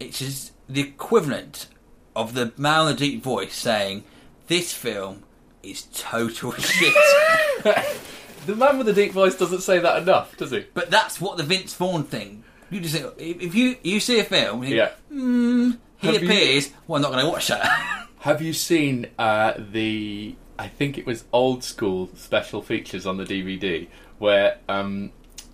it's 0.00 0.18
just 0.18 0.52
the 0.68 0.80
equivalent 0.80 1.68
of 2.16 2.34
the 2.34 2.52
man 2.56 2.86
with 2.86 2.98
the 2.98 3.10
deep 3.10 3.22
voice 3.22 3.54
saying, 3.54 4.04
"This 4.48 4.72
film 4.72 5.22
is 5.62 5.82
total 5.94 6.52
shit." 6.58 6.94
The 8.46 8.54
man 8.54 8.76
with 8.76 8.86
the 8.86 8.92
deep 8.92 9.12
voice 9.12 9.34
doesn't 9.36 9.62
say 9.62 9.78
that 9.78 10.02
enough, 10.02 10.36
does 10.36 10.50
he? 10.50 10.66
but 10.74 10.90
that's 10.90 11.18
what 11.18 11.38
the 11.38 11.42
Vince 11.42 11.72
Vaughn 11.74 12.04
thing. 12.04 12.44
You 12.70 12.80
just 12.80 12.94
think, 12.94 13.14
if 13.18 13.54
you 13.54 13.76
you 13.82 14.00
see 14.00 14.18
a 14.20 14.24
film, 14.24 14.60
and 14.62 14.70
you 14.70 14.76
Yeah. 14.76 14.90
think, 15.08 15.80
he 15.96 16.06
Have 16.08 16.22
you- 16.22 16.28
appears. 16.28 16.70
Well, 16.86 16.96
I'm 16.96 17.02
not 17.02 17.12
going 17.12 17.24
to 17.24 17.30
watch 17.30 17.48
that. 17.48 17.62
Have 18.18 18.42
you 18.42 18.52
seen 18.52 19.06
uh, 19.18 19.54
the? 19.58 20.34
I 20.58 20.68
think 20.68 20.98
it 20.98 21.06
was 21.06 21.24
old 21.32 21.64
school 21.64 22.10
special 22.16 22.60
features 22.60 23.06
on 23.06 23.16
the 23.16 23.24
DVD 23.24 23.88
where 24.18 24.58
um, 24.68 25.10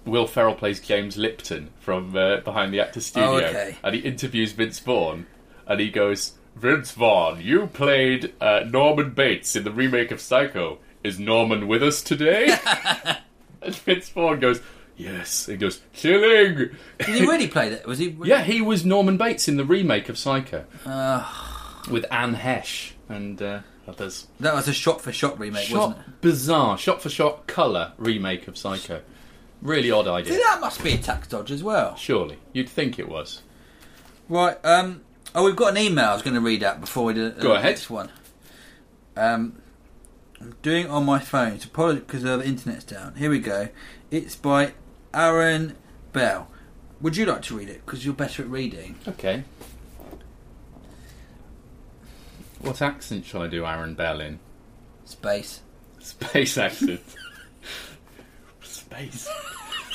Will 0.06 0.26
Ferrell 0.26 0.54
plays 0.54 0.80
James 0.80 1.16
Lipton 1.16 1.70
from 1.80 2.16
uh, 2.16 2.38
Behind 2.38 2.72
the 2.72 2.80
Actors 2.80 3.06
Studio, 3.06 3.30
Oh, 3.32 3.36
okay. 3.36 3.76
and 3.84 3.94
he 3.94 4.00
interviews 4.00 4.52
Vince 4.52 4.78
Vaughn, 4.78 5.26
and 5.66 5.78
he 5.80 5.90
goes, 5.90 6.32
"Vince 6.56 6.92
Vaughn, 6.92 7.40
you 7.40 7.66
played 7.66 8.32
uh, 8.40 8.60
Norman 8.66 9.10
Bates 9.10 9.54
in 9.56 9.64
the 9.64 9.70
remake 9.70 10.10
of 10.10 10.20
Psycho. 10.20 10.78
Is 11.04 11.18
Norman 11.18 11.68
with 11.68 11.82
us 11.82 12.02
today?" 12.02 12.56
and 13.62 13.74
Vince 13.74 14.08
Vaughn 14.08 14.40
goes, 14.40 14.60
"Yes." 14.96 15.46
He 15.46 15.56
goes, 15.56 15.80
"Chilling." 15.92 16.70
Did 16.98 17.08
he 17.08 17.20
really 17.26 17.48
play 17.48 17.68
that? 17.68 17.86
Was 17.86 17.98
he? 17.98 18.16
Yeah, 18.24 18.42
he 18.42 18.60
was 18.62 18.84
Norman 18.86 19.16
Bates 19.18 19.48
in 19.48 19.56
the 19.58 19.64
remake 19.64 20.08
of 20.08 20.16
Psycho 20.18 20.64
with 21.90 22.04
Anne 22.10 22.36
Heche 22.36 22.92
and 23.08 23.40
uh, 23.42 23.60
others. 23.88 24.28
That 24.40 24.54
was 24.54 24.66
a 24.68 24.72
shot 24.72 25.00
for 25.00 25.12
shot 25.12 25.38
remake, 25.38 25.68
wasn't 25.70 25.96
it? 25.98 26.00
Shot 26.04 26.20
bizarre, 26.22 26.78
shot 26.78 27.02
for 27.02 27.10
shot 27.10 27.46
colour 27.46 27.92
remake 27.98 28.48
of 28.48 28.56
Psycho. 28.56 29.02
Really 29.62 29.90
odd 29.90 30.08
idea. 30.08 30.32
See, 30.34 30.38
that 30.38 30.60
must 30.60 30.82
be 30.82 30.92
a 30.94 30.98
tax 30.98 31.28
dodge 31.28 31.50
as 31.52 31.62
well. 31.62 31.94
Surely 31.96 32.38
you'd 32.52 32.68
think 32.68 32.98
it 32.98 33.08
was. 33.08 33.42
Right. 34.28 34.56
Um. 34.64 35.02
Oh, 35.34 35.44
we've 35.44 35.54
got 35.56 35.76
an 35.76 35.78
email 35.78 36.06
I 36.06 36.12
was 36.14 36.22
going 36.22 36.34
to 36.34 36.40
read 36.40 36.62
out 36.64 36.80
before 36.80 37.04
we 37.04 37.14
do 37.14 37.26
uh, 37.26 37.30
Go 37.30 37.48
the 37.50 37.54
ahead. 37.54 37.64
next 37.72 37.88
one. 37.90 38.10
Um, 39.16 39.60
I'm 40.40 40.56
doing 40.62 40.86
it 40.86 40.90
on 40.90 41.04
my 41.04 41.18
phone. 41.18 41.52
It's 41.52 41.64
apology 41.66 42.00
because 42.00 42.22
the 42.22 42.42
internet's 42.44 42.84
down. 42.84 43.14
Here 43.16 43.30
we 43.30 43.38
go. 43.38 43.68
It's 44.10 44.34
by 44.34 44.72
Aaron 45.14 45.76
Bell. 46.12 46.48
Would 47.00 47.16
you 47.16 47.26
like 47.26 47.42
to 47.42 47.56
read 47.58 47.68
it? 47.68 47.84
Because 47.84 48.04
you're 48.04 48.14
better 48.14 48.42
at 48.42 48.48
reading. 48.48 48.96
Okay. 49.06 49.44
What 52.60 52.82
accent 52.82 53.24
shall 53.24 53.42
I 53.42 53.46
do, 53.46 53.64
Aaron 53.64 53.94
Bell 53.94 54.20
in? 54.20 54.38
Space. 55.04 55.60
Space 56.00 56.58
accent. 56.58 57.00
Space. 58.90 59.28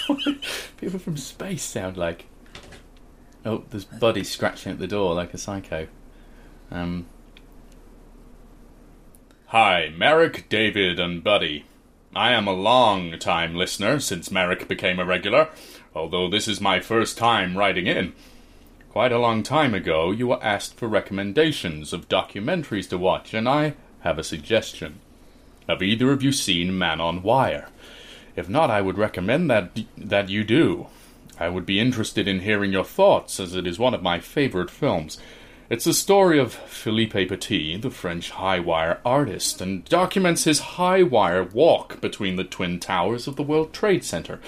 People 0.77 0.99
from 0.99 1.17
space 1.17 1.63
sound 1.63 1.97
like. 1.97 2.25
Oh, 3.45 3.63
there's 3.69 3.83
Buddy 3.83 4.23
scratching 4.23 4.71
at 4.71 4.79
the 4.79 4.87
door 4.87 5.13
like 5.13 5.33
a 5.33 5.37
psycho. 5.37 5.87
Um. 6.71 7.05
Hi, 9.47 9.93
Marek, 9.95 10.47
David, 10.47 10.99
and 10.99 11.23
Buddy. 11.23 11.65
I 12.15 12.31
am 12.31 12.47
a 12.47 12.53
long 12.53 13.19
time 13.19 13.55
listener 13.55 13.99
since 13.99 14.31
Marek 14.31 14.67
became 14.69 14.99
a 14.99 15.05
regular, 15.05 15.49
although 15.93 16.29
this 16.29 16.47
is 16.47 16.61
my 16.61 16.79
first 16.79 17.17
time 17.17 17.57
writing 17.57 17.87
in. 17.87 18.13
Quite 18.89 19.11
a 19.11 19.19
long 19.19 19.43
time 19.43 19.73
ago, 19.73 20.11
you 20.11 20.27
were 20.27 20.43
asked 20.43 20.75
for 20.75 20.87
recommendations 20.87 21.91
of 21.91 22.07
documentaries 22.07 22.87
to 22.89 22.97
watch, 22.97 23.33
and 23.33 23.49
I 23.49 23.75
have 23.99 24.17
a 24.17 24.23
suggestion. 24.23 24.99
Have 25.67 25.83
either 25.83 26.11
of 26.11 26.23
you 26.23 26.31
seen 26.31 26.77
Man 26.77 27.01
on 27.01 27.21
Wire? 27.21 27.67
If 28.35 28.49
not, 28.49 28.69
I 28.69 28.81
would 28.81 28.97
recommend 28.97 29.49
that 29.49 29.79
that 29.97 30.29
you 30.29 30.43
do. 30.43 30.87
I 31.39 31.49
would 31.49 31.65
be 31.65 31.79
interested 31.79 32.27
in 32.27 32.41
hearing 32.41 32.71
your 32.71 32.83
thoughts, 32.83 33.39
as 33.39 33.55
it 33.55 33.67
is 33.67 33.79
one 33.79 33.93
of 33.93 34.01
my 34.01 34.19
favorite 34.19 34.71
films. 34.71 35.17
It's 35.69 35.85
the 35.85 35.93
story 35.93 36.37
of 36.37 36.53
Philippe 36.53 37.25
Petit, 37.25 37.77
the 37.77 37.89
French 37.89 38.29
high 38.29 38.59
wire 38.59 38.99
artist, 39.03 39.61
and 39.61 39.83
documents 39.85 40.43
his 40.43 40.59
high 40.59 41.01
wire 41.01 41.43
walk 41.43 41.99
between 42.01 42.35
the 42.35 42.43
twin 42.43 42.79
towers 42.79 43.27
of 43.27 43.35
the 43.35 43.43
World 43.43 43.73
Trade 43.73 44.03
Center. 44.03 44.39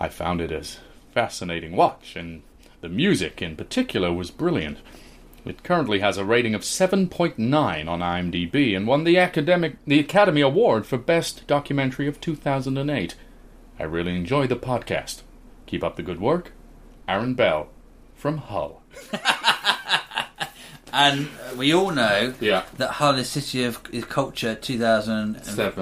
I 0.00 0.08
found 0.08 0.40
it 0.40 0.50
as 0.50 0.80
fascinating 1.14 1.76
watch, 1.76 2.16
and 2.16 2.42
the 2.80 2.88
music 2.88 3.40
in 3.40 3.54
particular 3.54 4.12
was 4.12 4.30
brilliant. 4.30 4.78
It 5.44 5.62
currently 5.62 6.00
has 6.00 6.18
a 6.18 6.24
rating 6.24 6.54
of 6.54 6.62
7.9 6.62 7.38
on 7.88 8.00
IMDb 8.00 8.76
and 8.76 8.86
won 8.86 9.04
the 9.04 9.18
academic 9.18 9.76
the 9.86 10.00
Academy 10.00 10.40
Award 10.40 10.84
for 10.84 10.98
Best 10.98 11.46
Documentary 11.46 12.08
of 12.08 12.20
2008. 12.20 13.14
I 13.78 13.82
really 13.84 14.16
enjoy 14.16 14.46
the 14.46 14.56
podcast. 14.56 15.22
Keep 15.66 15.84
up 15.84 15.96
the 15.96 16.02
good 16.02 16.20
work. 16.20 16.52
Aaron 17.08 17.34
Bell 17.34 17.68
from 18.14 18.38
Hull. 18.38 18.82
And 20.92 21.28
we 21.58 21.74
all 21.74 21.90
know 21.90 22.32
Yeah. 22.40 22.62
that 22.78 22.92
Hull 22.92 23.16
is 23.16 23.28
City 23.28 23.64
of 23.64 23.80
is 23.92 24.04
Culture 24.06 24.54
2000. 24.54 25.36
and- 25.36 25.36
uh, 25.58 25.72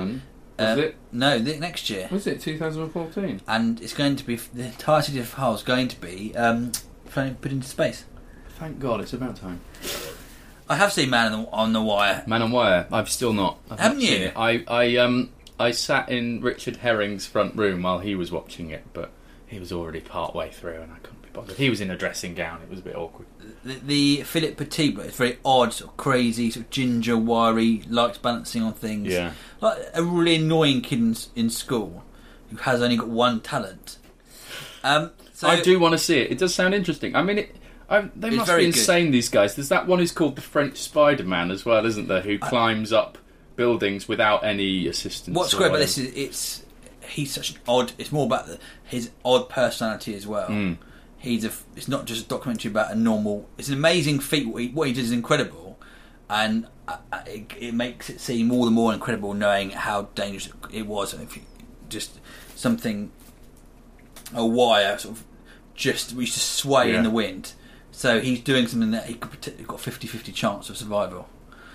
Was 0.59 0.79
it? 0.79 0.97
No, 1.13 1.39
the, 1.39 1.57
next 1.59 1.89
year. 1.89 2.09
Was 2.11 2.27
it 2.27 2.41
2014? 2.41 3.41
And 3.47 3.81
it's 3.81 3.93
going 3.95 4.17
to 4.17 4.25
be 4.25 4.37
the 4.37 4.65
entire 4.67 5.03
city 5.03 5.21
of 5.21 5.33
Hull 5.35 5.55
is 5.55 5.63
going 5.63 5.87
to 5.89 6.01
be 6.01 6.35
um, 6.37 6.73
put 7.11 7.41
put 7.41 7.53
into 7.53 7.69
space. 7.69 8.05
Thank 8.59 8.81
God, 8.81 9.01
it's 9.03 9.13
about 9.13 9.37
time. 9.37 9.61
I 10.69 10.77
have 10.77 10.93
seen 10.93 11.11
Man 11.11 11.33
on 11.33 11.43
the, 11.45 11.51
on 11.51 11.73
the 11.75 11.83
Wire. 11.83 12.25
Man 12.27 12.43
on 12.43 12.51
Wire. 12.51 12.87
I've 12.91 13.11
still 13.11 13.33
not. 13.35 13.59
I've 13.71 13.79
Haven't 13.79 13.99
not 13.99 14.11
you? 14.11 14.33
I, 14.35 14.65
I 14.67 14.97
um 14.97 15.31
I 15.59 15.71
sat 15.71 16.09
in 16.09 16.41
Richard 16.41 16.77
Herring's 16.77 17.27
front 17.27 17.55
room 17.57 17.83
while 17.83 18.01
he 18.01 18.15
was 18.15 18.33
watching 18.33 18.71
it, 18.71 18.85
but 18.93 19.11
he 19.47 19.59
was 19.59 19.73
already 19.73 20.01
part 20.01 20.35
way 20.35 20.51
through, 20.51 20.81
and 20.81 20.93
I 20.93 20.97
couldn't 20.97 21.23
be 21.23 21.29
bothered. 21.33 21.57
He 21.57 21.71
was 21.71 21.81
in 21.81 21.91
a 21.91 21.97
dressing 21.97 22.35
gown. 22.35 22.61
It 22.63 22.69
was 22.69 22.81
a 22.81 22.83
bit 22.83 22.97
awkward. 22.97 23.27
The, 23.63 23.75
the 23.85 24.23
Philip 24.23 24.57
Petit, 24.57 24.91
but 24.91 25.07
it's 25.07 25.17
very 25.17 25.39
odd, 25.45 25.73
sort 25.73 25.93
of 25.93 25.97
crazy, 25.97 26.51
sort 26.51 26.67
of 26.67 26.71
ginger, 26.71 27.17
wiry, 27.17 27.83
likes 27.89 28.19
balancing 28.19 28.63
on 28.63 28.73
things. 28.73 29.13
Yeah. 29.13 29.33
Like 29.61 29.79
a 29.95 30.03
really 30.03 30.37
annoying 30.37 30.81
kid 30.81 30.99
in, 30.99 31.17
in 31.37 31.51
school 31.51 32.05
who 32.51 32.57
has 32.57 32.83
only 32.83 32.97
got 32.97 33.09
one 33.09 33.41
talent. 33.41 33.99
Um, 34.83 35.13
so 35.33 35.49
I 35.49 35.61
do 35.61 35.79
want 35.79 35.93
to 35.93 35.99
see 35.99 36.19
it. 36.19 36.33
It 36.33 36.39
does 36.39 36.55
sound 36.55 36.75
interesting. 36.75 37.15
I 37.15 37.23
mean, 37.23 37.39
it, 37.39 37.57
I, 37.89 38.01
they 38.17 38.29
It's 38.29 38.37
must 38.39 38.51
be 38.51 38.57
good. 38.57 38.65
insane. 38.65 39.11
These 39.13 39.29
guys. 39.29 39.55
There's 39.55 39.69
that 39.69 39.87
one 39.87 39.99
who's 39.99 40.13
called 40.13 40.37
the 40.37 40.43
French 40.43 40.79
Spider-Man 40.79 41.51
as 41.51 41.65
well, 41.65 41.87
isn't 41.87 42.09
there? 42.09 42.23
Who 42.23 42.39
climbs 42.39 42.93
up 42.93 43.19
buildings 43.57 44.09
without 44.09 44.45
any 44.45 44.87
assistance. 44.89 45.37
What's 45.37 45.55
great 45.55 45.69
about 45.69 45.79
this 45.79 45.99
is 45.99 46.13
it's 46.15 46.65
he's 47.09 47.33
such 47.33 47.51
an 47.53 47.59
odd. 47.69 47.93
It's 47.99 48.13
more 48.13 48.27
about 48.27 48.47
the, 48.47 48.59
his 48.85 49.11
odd 49.25 49.49
personality 49.49 50.15
as 50.15 50.27
well. 50.27 50.49
Mm. 50.49 50.79
He's 51.19 51.45
a. 51.45 51.53
It's 51.77 51.89
not 51.89 52.05
just 52.07 52.27
a 52.27 52.29
documentary 52.29 52.71
about 52.71 52.93
a 52.93 52.95
normal. 52.95 53.49
It's 53.59 53.69
an 53.69 53.75
amazing 53.75 54.21
feat. 54.21 54.47
What 54.47 54.63
he, 54.63 54.69
what 54.69 54.89
he 54.89 54.95
did 54.95 55.05
is 55.05 55.13
incredible, 55.13 55.79
and 56.29 56.67
uh, 56.87 56.99
uh, 57.13 57.23
it, 57.27 57.53
it 57.59 57.75
makes 57.75 58.11
it 58.11 58.21
seem 58.21 58.53
all 58.53 58.65
the 58.65 58.71
more 58.71 58.93
incredible 58.93 59.33
knowing 59.35 59.71
how 59.71 60.03
dangerous 60.15 60.51
it 60.73 60.87
was. 60.87 61.15
If 61.15 61.37
you, 61.37 61.43
just 61.89 62.21
something, 62.55 63.11
a 64.35 64.45
wire 64.47 64.99
sort 64.99 65.17
of 65.17 65.25
just 65.75 66.13
used 66.13 66.35
to 66.35 66.41
sway 66.41 66.91
Yeah. 66.91 66.99
in 66.99 67.05
the 67.05 67.11
wind. 67.11 67.53
So 67.91 68.21
he's 68.21 68.41
doing 68.41 68.67
something 68.67 68.91
that 68.91 69.07
he 69.07 69.15
could 69.15 69.67
got 69.69 69.79
50-50 69.79 70.35
chance 70.35 70.69
of 70.69 70.77
survival. 70.77 71.29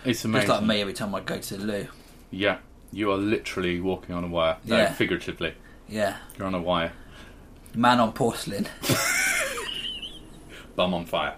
It's 0.05 0.23
amazing. 0.25 0.47
Just 0.47 0.59
like 0.61 0.67
me 0.67 0.81
every 0.81 0.93
time 0.93 1.13
I 1.15 1.19
go 1.21 1.37
to 1.39 1.57
the 1.57 1.63
loo. 1.65 1.87
Yeah, 2.31 2.57
you 2.91 3.11
are 3.11 3.17
literally 3.17 3.79
walking 3.81 4.15
on 4.15 4.23
a 4.23 4.27
wire. 4.27 4.57
No, 4.65 4.77
Yeah. 4.77 4.93
figuratively, 4.93 5.53
Yeah, 5.87 6.17
you're 6.37 6.47
on 6.47 6.55
a 6.55 6.61
wire. 6.61 6.93
man 7.75 7.99
on 7.99 8.13
porcelain. 8.13 8.67
Bum 10.75 10.93
on 10.93 11.05
fire. 11.05 11.35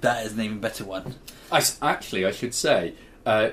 That 0.00 0.24
is 0.26 0.32
an 0.32 0.40
even 0.40 0.58
better 0.60 0.84
one. 0.84 1.14
I 1.50 1.58
s 1.58 1.78
actually, 1.82 2.24
I 2.26 2.30
should 2.30 2.54
say, 2.54 2.94
uh, 3.26 3.50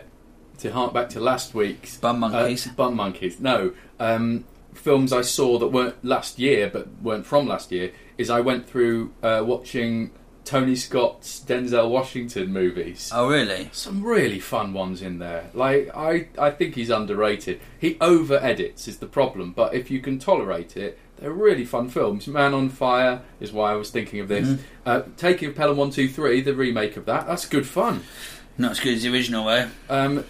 to 0.60 0.72
hark 0.72 0.94
back 0.94 1.10
to 1.10 1.20
last 1.20 1.54
week's 1.54 1.98
Bum 1.98 2.20
monkeys. 2.20 2.68
Uh, 2.68 2.72
bum 2.76 2.96
monkeys. 2.96 3.40
No, 3.40 3.74
um, 4.00 4.46
films 4.74 5.12
I 5.14 5.22
saw 5.22 5.58
that 5.60 5.68
weren't 5.68 6.04
last 6.04 6.40
year, 6.40 6.70
but 6.72 6.88
weren't 7.02 7.26
from 7.26 7.48
last 7.48 7.72
year. 7.72 7.92
Is 8.18 8.30
I 8.30 8.40
went 8.42 8.68
through 8.70 9.12
uh, 9.24 9.44
watching 9.46 10.12
Tony 10.50 10.76
Scott's 10.76 11.44
Denzel 11.46 11.92
Washington 11.92 12.52
movies. 12.52 13.12
oh, 13.14 13.30
really? 13.30 13.70
Some 13.72 14.04
really 14.04 14.40
fun 14.40 14.74
ones 14.74 15.04
in 15.04 15.20
there. 15.20 15.52
Like 15.54 15.96
I, 15.96 16.28
I 16.40 16.50
think 16.50 16.74
he's 16.74 16.90
underrated. 16.90 17.62
He 17.78 18.00
over 18.02 18.40
edits 18.42 18.88
is 18.88 18.98
the 18.98 19.06
problem, 19.06 19.52
but 19.52 19.76
if 19.76 19.92
you 19.92 20.00
can 20.00 20.18
tolerate 20.18 20.76
it, 20.76 20.98
they're 21.18 21.32
really 21.32 21.66
fun 21.66 21.88
films. 21.90 22.26
Man 22.26 22.56
on 22.56 22.70
Fire 22.70 23.22
is 23.40 23.54
why 23.54 23.74
I 23.74 23.76
was 23.76 23.92
thinking 23.92 24.22
of 24.22 24.28
this. 24.28 24.48
Mm-hmm. 24.48 24.64
Uh, 24.88 25.02
Taking 25.18 25.50
of 25.50 25.56
Pelham 25.56 25.78
One 25.78 25.92
Two 25.92 26.10
Three, 26.10 26.42
the 26.42 26.56
remake 26.56 26.98
of 26.98 27.06
that. 27.06 27.28
That's 27.28 27.46
good 27.46 27.68
fun. 27.68 28.02
Not 28.58 28.72
as 28.72 28.80
good 28.80 28.96
as 28.96 29.04
the 29.04 29.14
original, 29.14 29.46
though. 29.46 29.70
Um, 29.88 30.26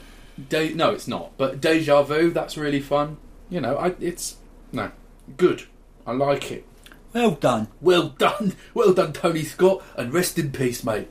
De- 0.49 0.73
no, 0.73 0.91
it's 0.91 1.07
not. 1.07 1.37
But 1.37 1.61
Deja 1.61 2.03
Vu, 2.03 2.31
that's 2.31 2.57
really 2.57 2.81
fun. 2.81 3.15
You 3.49 3.61
know, 3.61 3.77
I, 3.77 3.95
it's 4.01 4.35
no 4.73 4.91
good. 5.37 5.63
I 6.05 6.11
like 6.11 6.51
it. 6.51 6.65
Well 7.13 7.31
done. 7.31 7.67
Well 7.81 8.09
done, 8.09 8.55
well 8.73 8.93
done, 8.93 9.13
Tony 9.13 9.43
Scott, 9.43 9.81
and 9.95 10.13
rest 10.13 10.37
in 10.37 10.51
peace, 10.51 10.83
mate. 10.83 11.07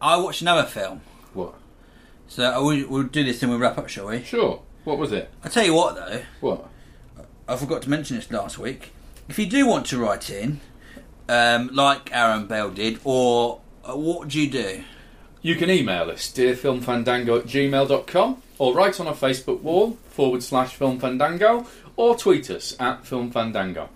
I 0.00 0.16
watched 0.16 0.42
another 0.42 0.64
film. 0.64 1.00
What? 1.32 1.54
So 2.28 2.44
uh, 2.44 2.62
we'll, 2.64 2.88
we'll 2.88 3.02
do 3.04 3.24
this 3.24 3.42
and 3.42 3.50
we'll 3.50 3.60
wrap 3.60 3.78
up, 3.78 3.88
shall 3.88 4.06
we? 4.08 4.22
Sure. 4.22 4.62
What 4.84 4.98
was 4.98 5.12
it? 5.12 5.30
I'll 5.44 5.50
tell 5.50 5.64
you 5.64 5.74
what, 5.74 5.94
though, 5.94 6.22
What? 6.40 6.68
I 7.48 7.56
forgot 7.56 7.82
to 7.82 7.90
mention 7.90 8.16
this 8.16 8.30
last 8.30 8.58
week. 8.58 8.92
If 9.28 9.38
you 9.38 9.46
do 9.46 9.66
want 9.66 9.86
to 9.86 9.98
write 9.98 10.28
in, 10.30 10.60
um, 11.28 11.68
like 11.72 12.10
Aaron 12.14 12.46
Bell 12.46 12.70
did, 12.70 12.98
or 13.04 13.60
uh, 13.84 13.96
what 13.96 14.28
do 14.28 14.40
you 14.40 14.50
do? 14.50 14.82
You 15.40 15.56
can 15.56 15.70
email 15.70 16.10
us, 16.10 16.30
dearfilmfandango 16.32 17.40
at 17.40 17.46
gmail.com, 17.46 18.42
or 18.58 18.74
write 18.74 19.00
on 19.00 19.06
our 19.08 19.14
Facebook 19.14 19.60
wall, 19.60 19.92
forward 20.10 20.42
slash 20.42 20.78
filmfandango, 20.78 21.66
or 21.96 22.16
tweet 22.16 22.50
us 22.50 22.76
at 22.78 23.02
filmfandango. 23.04 23.88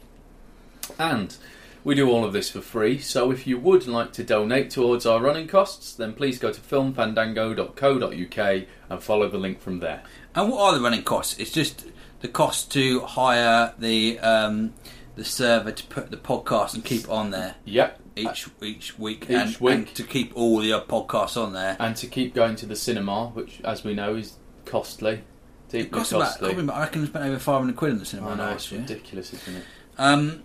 And 0.99 1.37
we 1.85 1.95
do 1.95 2.11
all 2.11 2.25
of 2.25 2.33
this 2.33 2.51
for 2.51 2.61
free, 2.61 2.99
so 2.99 3.31
if 3.31 3.47
you 3.47 3.59
would 3.59 3.87
like 3.87 4.13
to 4.15 4.25
donate 4.25 4.71
towards 4.71 5.07
our 5.07 5.21
running 5.21 5.47
costs, 5.47 5.93
then 5.95 6.15
please 6.15 6.39
go 6.39 6.53
to 6.53 6.61
filmfandango.co.uk 6.61 8.65
and 8.91 9.03
follow 9.03 9.29
the 9.29 9.39
link 9.39 9.61
from 9.61 9.81
there. 9.81 10.03
And 10.35 10.51
what 10.51 10.61
are 10.61 10.75
the 10.77 10.81
running 10.83 11.03
costs? 11.03 11.39
It's 11.39 11.53
just 11.53 11.87
the 12.21 12.29
cost 12.29 12.71
to 12.73 13.01
hire 13.01 13.75
the 13.79 14.19
um, 14.21 14.75
the 15.15 15.25
server 15.25 15.73
to 15.73 15.85
put 15.87 16.11
the 16.11 16.17
podcast 16.17 16.75
and 16.75 16.85
keep 16.85 17.05
it 17.05 17.11
on 17.11 17.31
there 17.31 17.55
Yep. 17.65 18.01
each 18.17 18.49
each 18.63 18.99
week, 18.99 19.25
Each 19.25 19.31
and, 19.31 19.57
week. 19.59 19.75
and 19.75 19.95
to 19.95 20.03
keep 20.03 20.37
all 20.37 20.59
the 20.59 20.71
podcasts 20.89 21.41
on 21.43 21.53
there. 21.53 21.77
And 21.81 21.97
to 21.97 22.07
keep 22.07 22.35
going 22.35 22.57
to 22.57 22.67
the 22.67 22.77
cinema, 22.77 23.29
which, 23.29 23.61
as 23.65 23.85
we 23.85 23.95
know, 23.95 24.17
is 24.17 24.35
costly. 24.65 25.13
It 25.15 25.25
Deeply 25.71 25.91
costs 25.99 26.13
about, 26.13 26.39
costly. 26.39 26.49
I 26.69 26.81
reckon 26.81 27.03
I 27.03 27.07
spent 27.07 27.25
over 27.25 27.39
500 27.39 27.77
quid 27.77 27.93
in 27.93 27.99
the 27.99 28.05
cinema 28.05 28.31
I 28.31 28.35
know, 28.37 28.43
last 28.45 28.55
it's 28.65 28.73
year. 28.73 28.81
ridiculous, 28.83 29.33
isn't 29.33 29.57
it? 29.57 29.65
Um, 29.99 30.43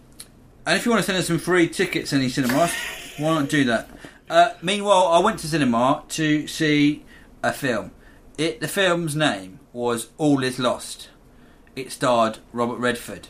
and 0.65 0.77
if 0.77 0.85
you 0.85 0.91
want 0.91 1.03
to 1.03 1.05
send 1.05 1.17
us 1.17 1.27
some 1.27 1.39
free 1.39 1.67
tickets 1.67 2.13
any 2.13 2.29
cinemas, 2.29 2.71
why 3.17 3.39
not 3.39 3.49
do 3.49 3.63
that? 3.65 3.89
Uh, 4.29 4.51
meanwhile, 4.61 5.07
I 5.07 5.19
went 5.19 5.39
to 5.39 5.47
cinema 5.47 6.03
to 6.09 6.47
see 6.47 7.03
a 7.43 7.51
film. 7.51 7.91
It 8.37 8.59
the 8.61 8.67
film's 8.67 9.15
name 9.15 9.59
was 9.73 10.09
All 10.17 10.43
Is 10.43 10.57
Lost. 10.59 11.09
It 11.75 11.91
starred 11.91 12.39
Robert 12.53 12.77
Redford. 12.77 13.27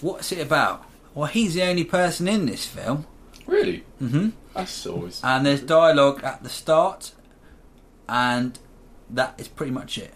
What's 0.00 0.32
it 0.32 0.40
about? 0.40 0.84
Well, 1.14 1.26
he's 1.26 1.54
the 1.54 1.62
only 1.62 1.84
person 1.84 2.26
in 2.26 2.46
this 2.46 2.64
film, 2.66 3.06
Really? 3.46 3.84
Mm-hmm. 4.00 4.30
That's 4.54 4.86
always. 4.86 5.20
and 5.22 5.44
there's 5.46 5.60
dialogue 5.62 6.22
at 6.24 6.42
the 6.42 6.48
start, 6.48 7.12
and 8.08 8.58
that 9.10 9.34
is 9.38 9.48
pretty 9.48 9.72
much 9.72 9.98
it. 9.98 10.14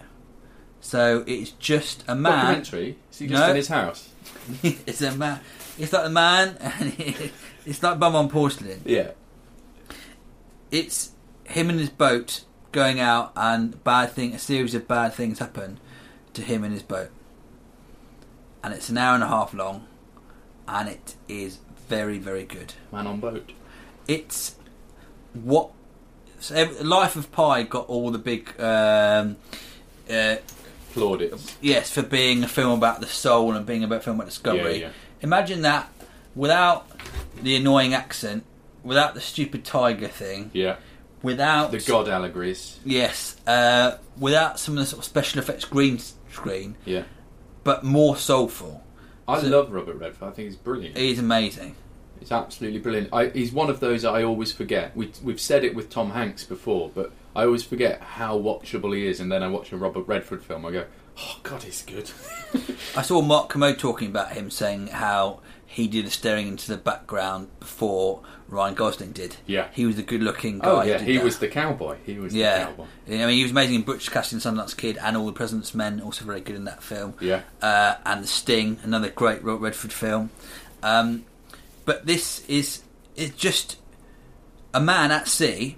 So 0.80 1.22
it's 1.26 1.50
just 1.52 2.04
a 2.08 2.14
man. 2.14 2.32
Documentary? 2.62 2.98
Is 3.12 3.18
he 3.18 3.26
just 3.26 3.40
No. 3.42 3.50
in 3.50 3.56
his 3.56 3.68
house? 3.68 4.08
it's 4.62 5.02
a 5.02 5.14
man. 5.14 5.40
It's 5.78 5.92
like 5.92 6.06
a 6.06 6.10
man, 6.10 6.56
and 6.60 6.92
it's 7.66 7.82
like 7.82 7.98
bum 7.98 8.14
on 8.14 8.28
porcelain. 8.28 8.82
Yeah. 8.84 9.12
It's 10.70 11.12
him 11.44 11.70
and 11.70 11.78
his 11.78 11.90
boat 11.90 12.44
going 12.72 13.00
out, 13.00 13.32
and 13.36 13.82
bad 13.84 14.12
thing, 14.12 14.34
a 14.34 14.38
series 14.38 14.74
of 14.74 14.88
bad 14.88 15.14
things 15.14 15.38
happen 15.38 15.78
to 16.34 16.42
him 16.42 16.64
and 16.64 16.72
his 16.72 16.82
boat, 16.82 17.10
and 18.62 18.74
it's 18.74 18.88
an 18.88 18.98
hour 18.98 19.14
and 19.14 19.22
a 19.22 19.28
half 19.28 19.54
long, 19.54 19.86
and 20.68 20.88
it 20.88 21.14
is 21.28 21.58
very, 21.88 22.18
very 22.18 22.44
good. 22.44 22.74
Man 22.92 23.06
on 23.06 23.20
boat. 23.20 23.52
It's 24.08 24.56
what 25.32 25.70
so 26.40 26.68
Life 26.80 27.16
of 27.16 27.32
Pi 27.32 27.62
got 27.62 27.86
all 27.88 28.10
the 28.10 28.18
big. 28.18 28.58
Um, 28.60 29.36
uh, 30.08 30.36
Plaudits. 30.96 31.56
yes, 31.60 31.90
for 31.90 32.02
being 32.02 32.42
a 32.42 32.48
film 32.48 32.72
about 32.78 33.00
the 33.00 33.06
soul 33.06 33.52
and 33.54 33.64
being 33.66 33.84
about 33.84 33.98
a 33.98 34.00
film 34.02 34.16
about 34.16 34.28
discovery. 34.28 34.80
Yeah, 34.80 34.86
yeah. 34.86 34.90
Imagine 35.22 35.62
that 35.62 35.90
without 36.34 36.86
the 37.42 37.56
annoying 37.56 37.94
accent, 37.94 38.44
without 38.82 39.14
the 39.14 39.20
stupid 39.20 39.64
tiger 39.64 40.08
thing, 40.08 40.50
Yeah. 40.52 40.76
without 41.22 41.70
The 41.70 41.78
God 41.80 42.08
allegories. 42.08 42.78
yes, 42.84 43.36
uh, 43.46 43.92
without 44.18 44.58
some 44.58 44.74
of 44.74 44.80
the 44.80 44.86
sort 44.86 44.98
of 45.00 45.04
special 45.04 45.38
effects 45.40 45.64
green 45.64 45.98
screen, 46.32 46.76
Yeah. 46.84 47.02
but 47.64 47.84
more 47.84 48.16
soulful. 48.16 48.82
I 49.28 49.40
So- 49.40 49.48
love 49.48 49.72
Robert 49.72 49.96
Redford. 49.96 50.28
I 50.28 50.30
think 50.32 50.48
he's 50.48 50.56
brilliant. 50.56 50.96
He's 50.96 51.18
amazing. 51.18 51.74
He's 52.20 52.32
absolutely 52.32 52.80
brilliant. 52.80 53.08
I, 53.12 53.26
he's 53.28 53.52
one 53.52 53.68
of 53.70 53.80
those 53.80 54.04
I 54.04 54.22
always 54.22 54.52
forget. 54.52 54.96
We, 54.96 55.10
we've 55.22 55.40
said 55.40 55.64
it 55.64 55.74
with 55.74 55.90
Tom 55.90 56.10
Hanks 56.12 56.44
before, 56.44 56.90
but 56.94 57.12
I 57.36 57.44
always 57.44 57.62
forget 57.62 58.00
how 58.00 58.38
watchable 58.38 58.96
he 58.96 59.06
is, 59.06 59.20
and 59.20 59.30
then 59.30 59.42
I 59.42 59.48
watch 59.48 59.70
a 59.72 59.76
Robert 59.76 60.08
Redford 60.08 60.42
film. 60.42 60.64
I 60.64 60.72
go, 60.72 60.86
oh, 61.18 61.40
God, 61.42 61.62
he's 61.62 61.82
good. 61.82 62.10
I 62.96 63.02
saw 63.02 63.20
Mark 63.20 63.50
Kermode 63.50 63.78
talking 63.78 64.08
about 64.08 64.32
him 64.32 64.50
saying 64.50 64.86
how 64.88 65.40
he 65.66 65.86
did 65.86 66.06
the 66.06 66.10
staring 66.10 66.48
into 66.48 66.68
the 66.68 66.78
background 66.78 67.48
before 67.60 68.22
Ryan 68.48 68.74
Gosling 68.74 69.12
did. 69.12 69.36
Yeah. 69.46 69.68
he 69.72 69.84
was 69.84 69.96
the 69.96 70.02
good-looking 70.02 70.60
guy. 70.60 70.70
oh, 70.70 70.82
yeah, 70.82 70.98
he 70.98 71.18
that. 71.18 71.24
was 71.24 71.38
the 71.38 71.48
cowboy. 71.48 71.98
He 72.06 72.18
was 72.18 72.34
Yeah, 72.34 72.58
the 72.60 72.64
cowboy. 72.64 72.86
I 73.08 73.10
mean, 73.10 73.28
he 73.36 73.42
was 73.42 73.50
amazing 73.52 73.74
in 73.74 73.82
Butch 73.82 74.10
Cassidy 74.10 74.42
and 74.42 74.58
Sundance 74.58 74.74
Kid, 74.74 74.96
and 74.96 75.14
All 75.16 75.26
the 75.26 75.32
President's 75.32 75.74
Men, 75.74 76.00
also 76.00 76.24
very 76.24 76.40
good 76.40 76.56
in 76.56 76.64
that 76.64 76.82
film. 76.82 77.12
Yeah. 77.20 77.42
uh, 77.60 77.96
and 78.06 78.24
The 78.24 78.28
Sting, 78.28 78.78
another 78.82 79.10
great 79.10 79.44
Robert 79.44 79.60
Redford 79.62 79.92
film. 79.92 80.30
Um, 80.82 81.26
but 81.84 82.06
this 82.06 82.46
is 82.48 82.82
it's 83.14 83.36
just 83.36 83.76
a 84.72 84.80
man 84.80 85.10
at 85.10 85.28
sea 85.28 85.76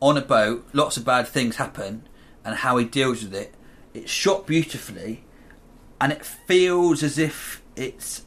on 0.00 0.16
a 0.16 0.22
boat. 0.22 0.66
Lots 0.72 0.96
of 0.96 1.04
bad 1.04 1.28
things 1.28 1.56
happen, 1.56 2.08
and 2.44 2.56
how 2.56 2.76
he 2.76 2.84
deals 2.84 3.22
with 3.22 3.34
it. 3.34 3.54
It's 3.94 4.10
shot 4.10 4.46
beautifully, 4.46 5.24
and 6.00 6.12
it 6.12 6.24
feels 6.24 7.02
as 7.02 7.18
if 7.18 7.62
it's 7.74 8.24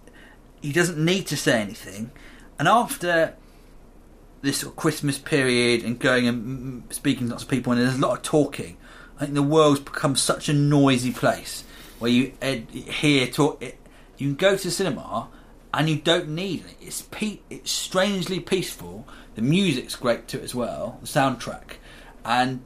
he 0.61 0.71
doesn't 0.71 1.03
need 1.03 1.27
to 1.27 1.37
say 1.37 1.61
anything. 1.61 2.11
And 2.57 2.67
after 2.67 3.35
this 4.41 4.59
sort 4.59 4.73
of 4.73 4.77
Christmas 4.77 5.17
period 5.17 5.83
and 5.83 5.99
going 5.99 6.27
and 6.27 6.83
speaking 6.93 7.27
to 7.27 7.31
lots 7.31 7.43
of 7.43 7.49
people, 7.49 7.73
and 7.73 7.81
there's 7.81 7.97
a 7.97 8.01
lot 8.01 8.17
of 8.17 8.23
talking. 8.23 8.77
I 9.17 9.25
think 9.25 9.33
the 9.33 9.43
world's 9.43 9.81
become 9.81 10.15
such 10.15 10.47
a 10.47 10.53
noisy 10.53 11.11
place 11.11 11.65
where 11.99 12.09
you 12.09 12.33
eh, 12.41 12.61
hear 12.71 13.27
talk. 13.27 13.61
You 14.17 14.27
can 14.27 14.35
go 14.35 14.55
to 14.55 14.63
the 14.63 14.71
cinema 14.71 15.27
and 15.73 15.89
you 15.89 15.97
don't 15.97 16.29
need 16.29 16.65
it. 16.65 16.75
It's 16.81 17.01
pe- 17.03 17.39
it's 17.49 17.71
strangely 17.71 18.39
peaceful. 18.39 19.07
The 19.35 19.41
music's 19.41 19.95
great 19.95 20.27
too 20.27 20.41
as 20.41 20.53
well. 20.55 20.97
The 21.01 21.07
soundtrack, 21.07 21.77
and 22.25 22.61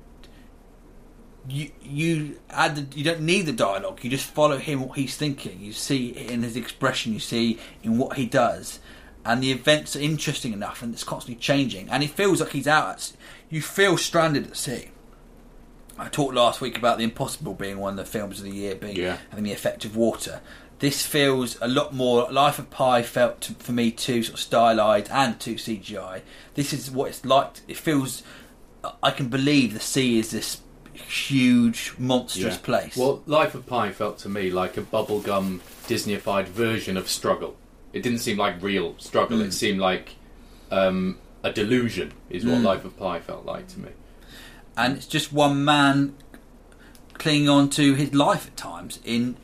you 1.48 1.72
you 1.82 2.40
add 2.50 2.76
the, 2.76 2.98
you 2.98 3.04
don't 3.04 3.22
need 3.22 3.46
the 3.46 3.52
dialogue. 3.54 4.00
You 4.04 4.10
just 4.10 4.26
follow 4.26 4.58
him 4.58 4.88
what 4.88 4.98
he's 4.98 5.16
thinking. 5.18 5.60
You 5.60 5.74
see 5.74 6.10
it 6.10 6.32
in 6.32 6.44
his 6.44 6.56
expression. 6.56 7.14
You 7.14 7.20
see 7.20 7.60
in 7.84 7.98
what 7.98 8.16
he 8.18 8.26
does, 8.26 8.80
and 9.26 9.44
the 9.44 9.52
events 9.52 9.96
are 9.96 10.00
interesting 10.00 10.54
enough, 10.54 10.82
and 10.82 10.94
it's 10.94 11.04
constantly 11.04 11.40
changing. 11.42 11.90
And 11.90 12.04
it 12.04 12.12
feels 12.12 12.40
like 12.40 12.52
he's 12.52 12.68
out. 12.68 12.90
At, 12.90 13.12
you 13.50 13.62
feel 13.62 13.98
stranded 13.98 14.48
at 14.48 14.58
sea. 14.58 14.90
I 15.96 16.08
talked 16.10 16.34
last 16.34 16.60
week 16.60 16.76
about 16.76 16.98
The 16.98 17.04
Impossible 17.04 17.54
being 17.54 17.78
one 17.78 18.00
of 18.00 18.06
the 18.06 18.12
films 18.12 18.40
of 18.40 18.46
the 18.46 18.52
year, 18.52 18.74
being 18.74 18.96
Yeah. 18.96 19.18
having 19.30 19.44
the 19.44 19.52
effect 19.52 19.86
of 19.86 19.96
water. 19.96 20.42
This 20.84 21.06
feels 21.06 21.58
a 21.62 21.68
lot 21.70 21.94
more. 21.94 22.30
Life 22.30 22.60
of 22.60 22.70
Pi 22.70 23.04
felt 23.04 23.40
to, 23.40 23.54
for 23.54 23.72
me 23.72 23.90
too 23.90 24.22
sort 24.22 24.34
of 24.34 24.40
stylized 24.42 25.10
and 25.10 25.40
too 25.40 25.56
CGI. 25.56 26.24
This 26.56 26.74
is 26.74 26.92
what 26.92 27.08
it's 27.08 27.24
like. 27.24 27.62
It 27.70 27.78
feels. 27.78 28.22
I 29.02 29.12
can 29.12 29.30
believe 29.30 29.74
the 29.74 29.80
sea 29.80 30.20
is 30.20 30.32
this 30.32 30.60
huge, 30.92 31.94
monstrous 31.98 32.58
place. 32.58 32.98
Well, 32.98 33.24
Life 33.26 33.56
of 33.56 33.66
Pi 33.66 33.92
felt 33.94 34.18
to 34.20 34.30
me 34.30 34.52
like 34.52 34.76
a 34.76 34.82
bubblegum 34.82 35.62
Disneyified 35.88 36.48
version 36.48 36.98
of 36.98 37.08
struggle. 37.08 37.56
It 37.94 38.04
didn't 38.04 38.20
seem 38.20 38.38
like 38.38 38.62
real 38.62 38.96
struggle. 38.98 39.38
Mm. 39.38 39.46
It 39.46 39.54
seemed 39.54 39.80
like 39.80 40.18
um, 40.70 41.18
a 41.44 41.54
delusion, 41.54 42.12
is 42.30 42.44
what 42.46 42.56
Mm. 42.56 42.64
Life 42.64 42.84
of 42.84 42.98
Pi 42.98 43.22
felt 43.22 43.46
like 43.46 43.70
to 43.70 43.80
me. 43.80 43.92
and 44.76 44.98
it's 44.98 45.08
just 45.08 45.32
one 45.32 45.64
man 45.64 46.16
clinging 47.14 47.48
on 47.48 47.70
to 47.70 47.94
his 47.94 48.14
life 48.14 48.48
at 48.48 48.58
times. 48.58 49.00
In 49.06 49.38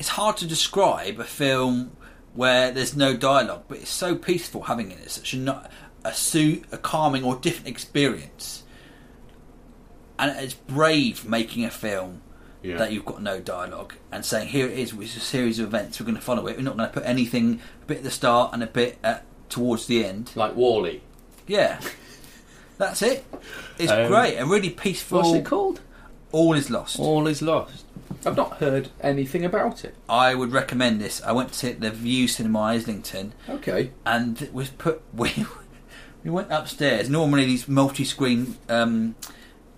it's 0.00 0.08
hard 0.08 0.36
to 0.38 0.46
describe 0.46 1.20
a 1.20 1.24
film 1.24 1.96
where 2.34 2.72
there's 2.72 2.96
no 2.96 3.16
dialogue, 3.16 3.64
but 3.68 3.78
it's 3.78 3.90
so 3.90 4.16
peaceful 4.16 4.62
having 4.62 4.90
it. 4.90 4.98
It's 5.02 5.14
such 5.14 5.34
a 5.34 5.36
not 5.36 5.70
a 6.04 6.12
su- 6.14 6.62
a 6.72 6.78
calming 6.78 7.22
or 7.22 7.36
different 7.36 7.68
experience, 7.68 8.64
and 10.18 10.36
it's 10.38 10.54
brave 10.54 11.24
making 11.26 11.64
a 11.64 11.70
film 11.70 12.22
Yeah. 12.62 12.76
that 12.78 12.92
you've 12.92 13.04
got 13.04 13.22
no 13.22 13.40
dialogue 13.40 13.94
and 14.12 14.24
saying 14.24 14.48
here 14.48 14.66
it 14.66 14.78
is, 14.78 14.92
it's 14.92 15.16
a 15.16 15.20
series 15.20 15.58
of 15.58 15.66
events. 15.66 15.98
We're 16.00 16.06
going 16.06 16.16
to 16.16 16.22
follow 16.22 16.46
it. 16.46 16.56
We're 16.56 16.62
not 16.62 16.76
going 16.76 16.88
to 16.88 16.92
put 16.94 17.04
anything 17.06 17.60
a 17.82 17.86
bit 17.86 17.98
at 17.98 18.02
the 18.04 18.10
start 18.10 18.52
and 18.52 18.62
a 18.62 18.66
bit 18.66 18.98
at, 19.02 19.24
towards 19.48 19.86
the 19.86 20.04
end. 20.04 20.30
like 20.34 20.54
WALL-E. 20.56 21.00
Yeah. 21.46 21.80
That's 22.78 23.02
it. 23.02 23.24
It's 23.78 23.90
Um, 23.92 24.06
great 24.08 24.36
and 24.36 24.50
really 24.50 24.70
peaceful. 24.70 25.18
What's 25.22 25.34
it 25.34 25.44
called? 25.44 25.80
All 26.32 26.54
is 26.54 26.70
lost. 26.70 26.98
All 26.98 27.26
is 27.26 27.42
lost. 27.42 27.84
I've 28.26 28.36
not 28.36 28.58
heard 28.58 28.90
anything 29.00 29.44
about 29.44 29.84
it. 29.84 29.94
I 30.08 30.34
would 30.34 30.52
recommend 30.52 31.00
this. 31.00 31.22
I 31.22 31.32
went 31.32 31.50
to 31.50 31.54
see 31.54 31.68
it 31.68 31.74
at 31.76 31.80
the 31.80 31.90
Vue 31.90 32.28
Cinema 32.28 32.60
Islington 32.60 33.32
Okay. 33.48 33.90
and 34.04 34.40
it 34.42 34.52
was 34.52 34.70
put. 34.70 35.02
We 35.14 35.46
we 36.24 36.30
went 36.30 36.52
upstairs. 36.52 37.08
Normally 37.08 37.46
these 37.46 37.66
multi-screen 37.66 38.58
um, 38.68 39.14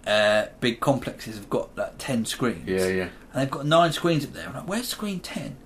uh, 0.07 0.47
big 0.61 0.81
complexes 0.81 1.37
have 1.37 1.49
got 1.49 1.77
like 1.77 1.95
ten 1.99 2.25
screens. 2.25 2.69
Yeah, 2.69 2.87
yeah. 2.89 3.09
And 3.33 3.43
they've 3.43 3.51
got 3.51 3.65
nine 3.67 3.93
screens 3.93 4.25
up 4.25 4.33
there. 4.33 4.49
I'm 4.49 4.55
like, 4.55 4.69
where's 4.69 4.89
screen 4.89 5.21
ten? 5.21 5.57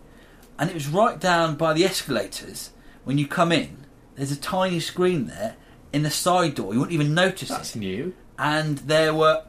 And 0.59 0.69
it 0.71 0.75
was 0.75 0.87
right 0.89 1.19
down 1.19 1.57
by 1.57 1.73
the 1.73 1.85
escalators. 1.85 2.71
When 3.05 3.17
you 3.19 3.27
come 3.27 3.53
in, 3.53 3.87
there's 4.17 4.33
a 4.33 4.37
tiny 4.37 4.81
screen 4.81 5.27
there 5.29 5.57
in 5.93 6.03
the 6.03 6.11
side 6.11 6.55
door. 6.57 6.75
You 6.75 6.81
wouldn't 6.81 6.95
even 6.95 7.15
notice 7.15 7.49
That's 7.49 7.75
it. 7.75 7.79
new. 7.79 8.15
and 8.39 8.79
there 8.79 9.15
were 9.15 9.45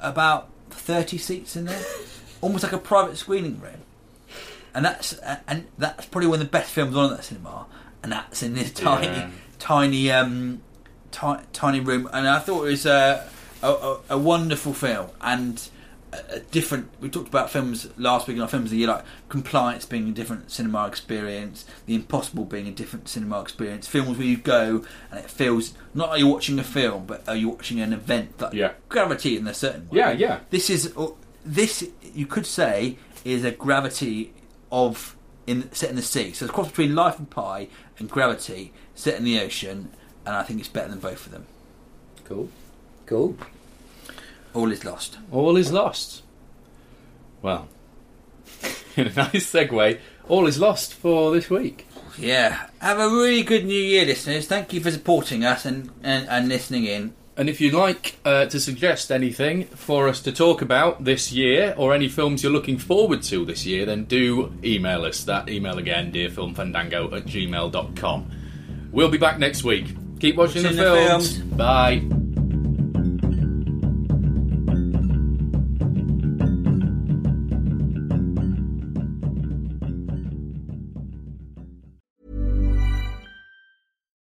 about 0.00 0.50
thirty 0.70 1.18
seats 1.18 1.56
in 1.56 1.64
there, 1.64 1.82
almost 2.40 2.62
like 2.64 2.72
a 2.72 2.78
private 2.78 3.16
screening 3.16 3.60
room. 3.60 3.80
And 4.74 4.84
that's 4.84 5.14
and 5.48 5.66
that's 5.78 6.06
probably 6.06 6.28
one 6.28 6.40
of 6.40 6.46
the 6.46 6.50
best 6.50 6.70
films 6.70 6.96
on 6.96 7.10
at 7.10 7.16
that 7.16 7.24
cinema, 7.24 7.66
and 8.02 8.12
that's 8.12 8.42
in 8.42 8.54
this 8.54 8.70
tiny, 8.70 9.06
Yeah. 9.06 9.30
tiny, 9.58 10.10
um, 10.10 10.60
ti- 11.10 11.44
tiny 11.52 11.80
room. 11.80 12.08
And 12.12 12.28
I 12.28 12.38
thought 12.38 12.64
it 12.66 12.70
was 12.70 12.86
a 12.86 13.28
a, 13.62 13.96
a, 14.10 14.18
wonderful 14.18 14.72
film 14.72 15.08
and 15.20 15.68
a, 16.12 16.36
a 16.36 16.40
different. 16.40 16.90
We 17.00 17.08
talked 17.08 17.26
about 17.28 17.50
films 17.50 17.88
last 17.98 18.28
week 18.28 18.36
in 18.36 18.42
our 18.42 18.46
films 18.48 18.66
of 18.66 18.70
the 18.70 18.76
year, 18.76 18.88
like 18.88 19.04
Compliance 19.28 19.84
being 19.84 20.08
a 20.08 20.12
different 20.12 20.50
cinema 20.52 20.86
experience, 20.86 21.64
The 21.86 21.94
Impossible 21.96 22.44
being 22.44 22.68
a 22.68 22.70
different 22.70 23.08
cinema 23.08 23.40
experience. 23.40 23.88
Films 23.88 24.16
where 24.16 24.26
you 24.28 24.36
go 24.36 24.84
and 25.10 25.18
it 25.18 25.28
feels 25.30 25.74
not 25.92 26.10
like 26.10 26.20
you're 26.20 26.32
watching 26.32 26.58
a 26.60 26.64
film, 26.64 27.06
but 27.06 27.28
are 27.28 27.34
you 27.34 27.48
watching 27.48 27.80
an 27.80 27.92
event? 27.92 28.40
Like 28.40 28.52
Yeah. 28.52 28.72
Gravity 28.88 29.36
in 29.36 29.46
a 29.48 29.54
certain 29.54 29.88
way. 29.88 29.98
Yeah, 29.98 30.12
yeah. 30.12 30.40
This 30.50 30.70
is 30.70 30.92
uh, 30.96 31.08
this 31.44 31.88
you 32.14 32.26
could 32.26 32.46
say 32.46 32.96
is 33.24 33.44
a 33.44 33.50
Gravity 33.50 34.32
of 34.70 35.16
in 35.46 35.72
set 35.72 35.90
in 35.90 35.96
the 35.96 36.02
sea. 36.02 36.32
So 36.32 36.44
it's 36.44 36.50
a 36.50 36.54
cross 36.54 36.68
between 36.68 36.94
Life 36.94 37.18
and 37.18 37.28
Pi 37.28 37.68
and 37.98 38.08
Gravity 38.08 38.72
set 38.94 39.16
in 39.16 39.24
the 39.24 39.40
ocean, 39.40 39.90
and 40.26 40.36
I 40.36 40.42
think 40.42 40.60
it's 40.60 40.68
better 40.68 40.88
than 40.88 41.00
both 41.00 41.26
of 41.26 41.32
them. 41.32 41.46
Cool. 42.24 42.50
Cool. 43.06 43.36
All 44.54 44.70
is 44.70 44.84
lost. 44.84 45.18
All 45.32 45.56
is 45.56 45.72
lost. 45.72 46.22
Well, 47.40 47.68
in 48.96 49.06
a 49.06 49.12
nice 49.14 49.50
segue, 49.50 49.98
all 50.28 50.46
is 50.46 50.58
lost 50.58 50.92
for 50.92 51.32
this 51.32 51.48
week. 51.48 51.86
Yeah. 52.18 52.66
Have 52.80 52.98
a 52.98 53.08
really 53.08 53.42
good 53.42 53.64
New 53.64 53.80
Year, 53.80 54.04
listeners. 54.04 54.46
Thank 54.46 54.72
you 54.72 54.80
for 54.80 54.90
supporting 54.90 55.44
us 55.44 55.64
and, 55.64 55.90
and, 56.02 56.28
and 56.28 56.48
listening 56.48 56.84
in. 56.84 57.14
And 57.38 57.48
if 57.48 57.60
you'd 57.60 57.72
like 57.72 58.16
uh, 58.24 58.46
to 58.46 58.58
suggest 58.58 59.12
anything 59.12 59.64
for 59.66 60.08
us 60.08 60.20
to 60.22 60.32
talk 60.32 60.60
about 60.60 61.04
this 61.04 61.30
year, 61.32 61.72
or 61.76 61.94
any 61.94 62.08
films 62.08 62.42
you're 62.42 62.50
looking 62.52 62.78
forward 62.78 63.22
to 63.22 63.44
this 63.44 63.64
year, 63.64 63.86
then 63.86 64.04
do 64.06 64.52
email 64.64 65.04
us. 65.04 65.22
That 65.22 65.48
email 65.48 65.78
again, 65.78 66.10
dearfilmfandango 66.12 67.16
at 67.16 67.26
gmail.com. 67.26 68.30
We'll 68.90 69.08
be 69.08 69.18
back 69.18 69.38
next 69.38 69.62
week. 69.62 69.86
Keep 70.18 70.34
watching 70.34 70.62
the 70.64 70.68
Watching 70.70 70.76
the 70.78 70.82
films. 70.82 71.36
films. 71.38 71.52
Bye. 71.54 72.17